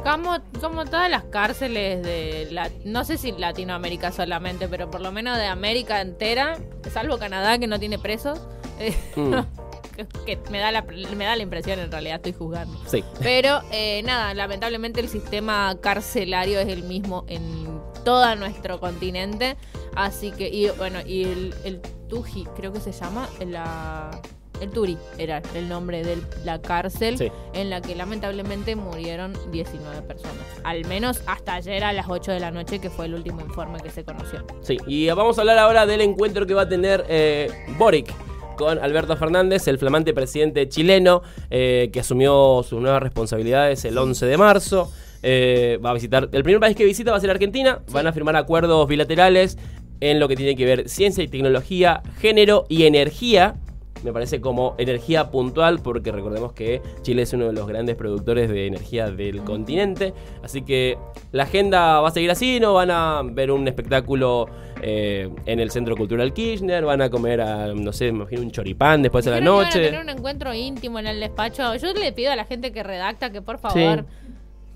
Como, 0.04 0.36
como 0.60 0.84
todas 0.84 1.10
las 1.10 1.24
cárceles 1.24 2.04
de, 2.04 2.46
la, 2.52 2.70
no 2.84 3.04
sé 3.04 3.18
si 3.18 3.32
Latinoamérica 3.32 4.12
solamente, 4.12 4.68
pero 4.68 4.88
por 4.88 5.00
lo 5.00 5.10
menos 5.10 5.36
de 5.38 5.46
América 5.46 6.00
entera, 6.00 6.56
salvo 6.92 7.18
Canadá 7.18 7.58
que 7.58 7.66
no 7.66 7.80
tiene 7.80 7.98
presos, 7.98 8.38
eh, 8.78 8.94
Mm. 9.16 9.34
que, 9.96 10.38
me, 10.50 10.58
da 10.58 10.70
la, 10.70 10.82
me 10.82 11.24
da 11.24 11.36
la 11.36 11.42
impresión, 11.42 11.78
en 11.80 11.90
realidad 11.90 12.16
estoy 12.16 12.32
juzgando. 12.32 12.78
Sí. 12.86 13.02
Pero 13.20 13.60
eh, 13.72 14.02
nada, 14.04 14.34
lamentablemente 14.34 15.00
el 15.00 15.08
sistema 15.08 15.76
carcelario 15.80 16.60
es 16.60 16.68
el 16.68 16.82
mismo 16.84 17.24
en 17.28 17.80
todo 18.04 18.34
nuestro 18.36 18.78
continente. 18.80 19.56
Así 19.94 20.30
que, 20.30 20.48
y 20.48 20.68
bueno, 20.70 20.98
y 21.06 21.24
el, 21.24 21.54
el 21.64 21.80
Tuji, 22.08 22.44
creo 22.54 22.72
que 22.72 22.80
se 22.80 22.92
llama, 22.92 23.28
la, 23.46 24.10
el 24.60 24.70
Turi 24.70 24.96
era 25.18 25.42
el 25.54 25.68
nombre 25.68 26.02
de 26.04 26.18
la 26.44 26.60
cárcel 26.60 27.18
Sí. 27.18 27.30
en 27.54 27.70
la 27.70 27.80
que 27.80 27.94
lamentablemente 27.94 28.76
murieron 28.76 29.32
19 29.50 30.02
personas. 30.02 30.36
Al 30.64 30.84
menos 30.86 31.22
hasta 31.26 31.54
ayer 31.54 31.82
a 31.84 31.92
las 31.92 32.06
8 32.08 32.32
de 32.32 32.40
la 32.40 32.50
noche, 32.50 32.78
que 32.78 32.90
fue 32.90 33.06
el 33.06 33.14
último 33.14 33.40
informe 33.40 33.80
que 33.80 33.90
se 33.90 34.04
conoció. 34.04 34.46
Sí, 34.60 34.76
y 34.86 35.08
vamos 35.08 35.38
a 35.38 35.40
hablar 35.42 35.58
ahora 35.58 35.86
del 35.86 36.00
encuentro 36.02 36.46
que 36.46 36.54
va 36.54 36.62
a 36.62 36.68
tener 36.68 37.04
eh, 37.08 37.50
Boric 37.78 38.12
con 38.56 38.78
Alberto 38.78 39.16
Fernández, 39.16 39.68
el 39.68 39.78
flamante 39.78 40.12
presidente 40.12 40.68
chileno, 40.68 41.22
eh, 41.50 41.90
que 41.92 42.00
asumió 42.00 42.64
sus 42.68 42.80
nuevas 42.80 43.02
responsabilidades 43.02 43.84
el 43.84 43.96
11 43.96 44.26
de 44.26 44.36
marzo. 44.36 44.90
Eh, 45.22 45.78
va 45.84 45.90
a 45.90 45.94
visitar, 45.94 46.28
el 46.32 46.42
primer 46.42 46.60
país 46.60 46.76
que 46.76 46.84
visita 46.84 47.10
va 47.10 47.18
a 47.18 47.20
ser 47.20 47.30
Argentina. 47.30 47.80
Van 47.92 48.06
a 48.06 48.12
firmar 48.12 48.36
acuerdos 48.36 48.88
bilaterales 48.88 49.58
en 50.00 50.20
lo 50.20 50.28
que 50.28 50.36
tiene 50.36 50.56
que 50.56 50.64
ver 50.64 50.88
ciencia 50.88 51.22
y 51.22 51.28
tecnología, 51.28 52.02
género 52.18 52.66
y 52.68 52.84
energía. 52.84 53.56
Me 54.04 54.12
parece 54.12 54.40
como 54.40 54.74
energía 54.78 55.30
puntual 55.30 55.80
porque 55.80 56.12
recordemos 56.12 56.52
que 56.52 56.82
Chile 57.02 57.22
es 57.22 57.32
uno 57.32 57.46
de 57.46 57.52
los 57.52 57.66
grandes 57.66 57.96
productores 57.96 58.48
de 58.48 58.66
energía 58.66 59.10
del 59.10 59.42
continente. 59.42 60.12
Así 60.42 60.62
que 60.62 60.98
la 61.32 61.44
agenda 61.44 62.00
va 62.00 62.08
a 62.08 62.10
seguir 62.10 62.30
así, 62.30 62.60
¿no? 62.60 62.74
Van 62.74 62.90
a 62.90 63.22
ver 63.24 63.50
un 63.50 63.66
espectáculo 63.68 64.48
eh, 64.82 65.30
en 65.46 65.60
el 65.60 65.70
Centro 65.70 65.96
Cultural 65.96 66.32
Kirchner, 66.32 66.84
van 66.84 67.00
a 67.02 67.10
comer, 67.10 67.40
a, 67.40 67.68
no 67.74 67.92
sé, 67.92 68.12
me 68.12 68.18
imagino 68.18 68.42
un 68.42 68.50
choripán 68.50 69.02
después 69.02 69.24
de 69.24 69.30
la 69.30 69.38
que 69.38 69.44
iban 69.44 69.54
a 69.54 69.62
noche. 69.64 69.80
tener 69.80 70.00
un 70.00 70.10
encuentro 70.10 70.52
íntimo 70.54 70.98
en 70.98 71.06
el 71.06 71.20
despacho. 71.20 71.74
Yo 71.76 71.92
le 71.94 72.12
pido 72.12 72.32
a 72.32 72.36
la 72.36 72.44
gente 72.44 72.72
que 72.72 72.82
redacta 72.82 73.30
que 73.30 73.42
por 73.42 73.58
favor 73.58 74.04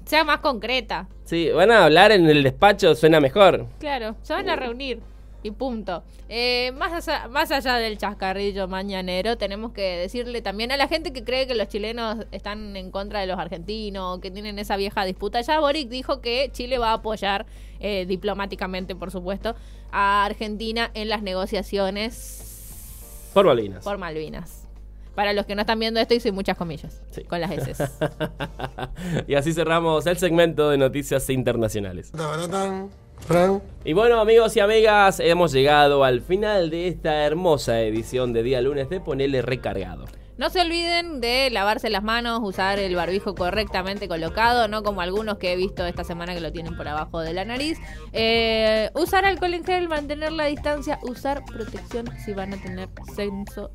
sea 0.04 0.24
más 0.24 0.38
concreta. 0.40 1.06
Sí, 1.24 1.50
van 1.50 1.70
a 1.70 1.84
hablar 1.84 2.10
en 2.10 2.28
el 2.28 2.42
despacho, 2.42 2.94
suena 2.96 3.20
mejor. 3.20 3.66
Claro, 3.78 4.16
se 4.22 4.32
van 4.32 4.48
a 4.48 4.56
reunir 4.56 5.00
y 5.42 5.50
punto. 5.52 6.02
Eh, 6.28 6.72
más, 6.76 6.92
allá, 7.08 7.28
más 7.28 7.50
allá 7.50 7.76
del 7.76 7.96
chascarrillo 7.98 8.68
mañanero, 8.68 9.36
tenemos 9.38 9.72
que 9.72 9.96
decirle 9.96 10.42
también 10.42 10.72
a 10.72 10.76
la 10.76 10.88
gente 10.88 11.12
que 11.12 11.24
cree 11.24 11.46
que 11.46 11.54
los 11.54 11.68
chilenos 11.68 12.26
están 12.32 12.76
en 12.76 12.90
contra 12.90 13.20
de 13.20 13.26
los 13.26 13.38
argentinos, 13.38 14.20
que 14.20 14.30
tienen 14.30 14.58
esa 14.58 14.76
vieja 14.76 15.04
disputa. 15.04 15.40
Ya 15.40 15.60
Boric 15.60 15.88
dijo 15.88 16.20
que 16.20 16.50
Chile 16.52 16.78
va 16.78 16.90
a 16.90 16.94
apoyar 16.94 17.46
eh, 17.80 18.04
diplomáticamente, 18.06 18.94
por 18.94 19.10
supuesto, 19.10 19.54
a 19.92 20.24
Argentina 20.24 20.90
en 20.94 21.08
las 21.08 21.22
negociaciones 21.22 23.30
Por 23.34 23.46
Malvinas. 23.46 23.84
por 23.84 23.98
Malvinas. 23.98 24.56
Para 25.14 25.32
los 25.32 25.44
que 25.44 25.54
no 25.54 25.62
están 25.62 25.78
viendo 25.78 26.00
esto, 26.00 26.14
hice 26.14 26.32
muchas 26.32 26.56
comillas 26.56 27.02
Sí. 27.10 27.24
con 27.24 27.40
las 27.40 27.50
S. 27.50 27.74
y 29.26 29.34
así 29.34 29.52
cerramos 29.52 30.06
el 30.06 30.16
segmento 30.18 30.70
de 30.70 30.78
noticias 30.78 31.28
internacionales. 31.30 32.12
Y 33.84 33.92
bueno, 33.92 34.20
amigos 34.20 34.56
y 34.56 34.60
amigas, 34.60 35.20
hemos 35.20 35.52
llegado 35.52 36.04
al 36.04 36.20
final 36.20 36.70
de 36.70 36.88
esta 36.88 37.24
hermosa 37.24 37.80
edición 37.80 38.32
de 38.32 38.42
día 38.42 38.60
lunes 38.60 38.88
de 38.88 39.00
Ponele 39.00 39.40
Recargado. 39.42 40.04
No 40.36 40.48
se 40.48 40.60
olviden 40.62 41.20
de 41.20 41.50
lavarse 41.50 41.90
las 41.90 42.02
manos, 42.02 42.40
usar 42.42 42.78
el 42.78 42.94
barbijo 42.96 43.34
correctamente 43.34 44.08
colocado, 44.08 44.68
no 44.68 44.82
como 44.82 45.02
algunos 45.02 45.36
que 45.36 45.52
he 45.52 45.56
visto 45.56 45.84
esta 45.84 46.02
semana 46.02 46.34
que 46.34 46.40
lo 46.40 46.50
tienen 46.50 46.76
por 46.76 46.88
abajo 46.88 47.20
de 47.20 47.34
la 47.34 47.44
nariz. 47.44 47.78
Eh, 48.12 48.90
usar 48.94 49.26
alcohol 49.26 49.52
en 49.52 49.64
gel, 49.64 49.88
mantener 49.88 50.32
la 50.32 50.46
distancia, 50.46 50.98
usar 51.02 51.44
protección 51.44 52.06
si 52.24 52.32
van 52.32 52.54
a 52.54 52.56
tener 52.56 52.88
sexo 53.14 53.70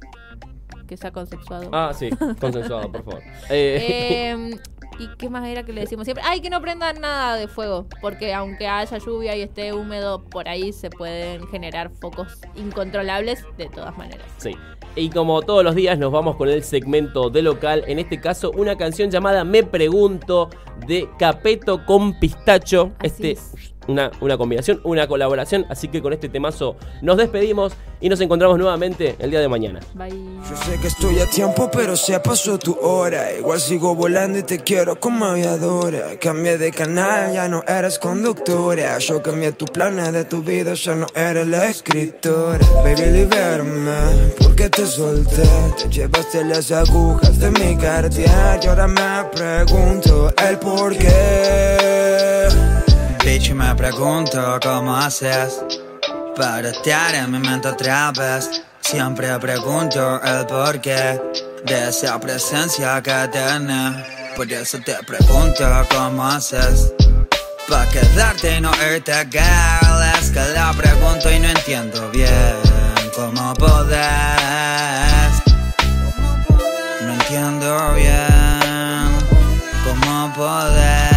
que 0.88 0.98
sea 0.98 1.12
consensuado. 1.12 1.70
Ah, 1.72 1.92
sí, 1.98 2.10
consensuado, 2.40 2.92
por 2.92 3.04
favor. 3.04 3.22
Eh, 3.50 4.34
Eh, 4.34 4.60
¿Y 5.00 5.08
qué 5.18 5.30
más 5.30 5.48
era 5.48 5.64
que 5.64 5.74
le 5.74 5.82
decimos 5.82 6.06
siempre? 6.06 6.24
Ay, 6.28 6.42
que 6.42 6.50
no 6.50 6.62
prendan 6.62 7.02
nada 7.02 7.36
de 7.36 7.48
fuego, 7.48 7.88
porque 8.02 8.34
aunque 8.34 8.68
haya 8.68 8.98
lluvia 8.98 9.36
y 9.36 9.42
esté 9.42 9.74
húmedo, 9.74 10.24
por 10.24 10.48
ahí 10.48 10.72
se 10.72 10.90
pueden 10.90 11.48
generar 11.48 11.92
focos 12.00 12.40
incontrolables 12.56 13.46
de 13.58 13.68
todas 13.68 13.98
maneras. 13.98 14.26
Sí. 14.38 14.56
Y 14.98 15.10
como 15.10 15.42
todos 15.42 15.64
los 15.64 15.76
días 15.76 16.00
nos 16.00 16.12
vamos 16.12 16.38
con 16.38 16.48
el 16.48 16.64
segmento 16.64 17.30
de 17.30 17.42
local, 17.42 17.84
en 17.88 18.00
este 18.00 18.22
caso 18.22 18.52
una 18.52 18.78
canción 18.78 19.12
llamada 19.12 19.44
Me 19.44 19.64
Pregunto 19.64 20.50
de 20.88 21.10
Capeto 21.20 21.86
con 21.86 22.18
Pistacho. 22.18 22.94
Así 23.00 23.08
este 23.08 23.32
es. 23.32 23.75
Una, 23.88 24.12
una 24.22 24.38
combinación, 24.38 24.80
una 24.84 25.08
colaboración, 25.08 25.66
así 25.70 25.88
que 25.88 26.02
con 26.02 26.14
este 26.14 26.30
temazo 26.30 26.76
nos 27.02 27.18
despedimos 27.18 27.74
y 28.02 28.10
nos 28.10 28.20
encontramos 28.22 28.58
nuevamente 28.58 29.16
el 29.20 29.32
día 29.32 29.40
de 29.40 29.48
mañana. 29.48 29.80
Bye. 29.94 30.12
Yo 30.12 30.56
sé 30.58 30.80
que 30.80 30.88
estoy 30.88 31.20
a 31.20 31.28
tiempo, 31.28 31.70
pero 31.72 31.96
se 31.96 32.20
pasó 32.20 32.60
tu 32.60 32.78
hora. 32.80 33.34
Igual 33.34 33.60
sigo 33.60 33.96
volando 33.96 34.38
y 34.38 34.44
te 34.44 34.60
quiero 34.60 35.00
como 35.00 35.26
aviadora. 35.26 36.18
Cambié 36.20 36.58
de 36.58 36.72
canal, 36.72 37.34
ya 37.34 37.48
no 37.48 37.64
eres 37.68 37.98
conductora. 37.98 38.98
Yo 39.00 39.22
cambié 39.22 39.54
tu 39.54 39.66
planes 39.66 40.12
de 40.14 40.26
tu 40.26 40.44
vida, 40.44 40.74
ya 40.74 40.96
no 40.96 41.08
eres 41.16 41.48
la 41.48 41.68
escritora. 41.68 42.66
Baby, 42.84 43.12
libérame, 43.12 44.34
porque 44.40 44.70
te 44.70 44.86
solté. 44.86 45.44
Te 45.82 45.90
llevaste 45.90 46.44
las 46.44 46.72
agujas 46.72 47.40
de 47.40 47.52
mi 47.52 47.76
cartier. 47.78 48.30
Y 48.62 48.68
ahora 48.68 48.88
me 48.88 49.24
pregunto 49.32 50.34
el 50.38 50.60
por 50.60 50.96
qué. 50.98 52.65
Bitch, 53.26 53.54
me 53.56 53.74
pregunto 53.74 54.60
cómo 54.62 54.96
haces 54.96 55.60
para 56.36 56.70
estar 56.70 57.16
en 57.16 57.32
mi 57.32 57.40
mente 57.40 57.70
otra 57.70 58.12
vez. 58.12 58.62
Siempre 58.82 59.40
pregunto 59.40 60.22
el 60.24 60.46
porqué 60.46 61.20
de 61.66 61.90
esa 61.90 62.20
presencia 62.20 63.02
que 63.02 63.28
tienes. 63.32 64.06
Por 64.36 64.52
eso 64.54 64.78
te 64.86 64.94
pregunto 65.08 65.66
cómo 65.90 66.24
haces 66.24 66.94
para 67.68 67.90
quedarte 67.90 68.58
y 68.58 68.62
no 68.62 68.70
irte, 68.94 69.14
girl. 69.32 70.04
Es 70.20 70.30
que 70.30 70.46
la 70.54 70.72
pregunto 70.74 71.32
y 71.32 71.40
no 71.40 71.48
entiendo 71.48 72.12
bien 72.12 72.62
cómo 73.16 73.56
podés. 73.56 73.98
No 77.02 77.14
entiendo 77.14 77.94
bien 77.96 79.18
cómo 79.84 80.32
podés. 80.36 81.15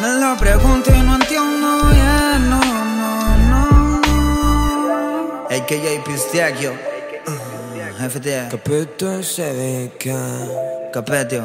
Me 0.00 0.18
lo 0.18 0.36
pregunto 0.38 0.90
y 0.94 1.02
no 1.02 1.14
entiendo 1.16 1.88
bien, 1.90 2.48
no, 2.48 2.60
no, 3.00 3.36
no. 3.50 5.46
AKA 5.50 6.02
Pistachio. 6.04 6.72
Uh, 7.26 8.08
FT. 8.08 8.48
Capito 8.50 9.22
se 9.22 9.52
dedica. 9.52 10.18
Capetio. 10.92 11.44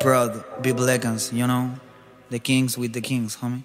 Proud, 0.00 0.44
Big 0.62 0.78
Legends, 0.78 1.32
you 1.32 1.46
know. 1.46 1.70
The 2.30 2.38
kings 2.38 2.76
with 2.76 2.92
the 2.92 3.00
kings, 3.00 3.36
homie. 3.36 3.64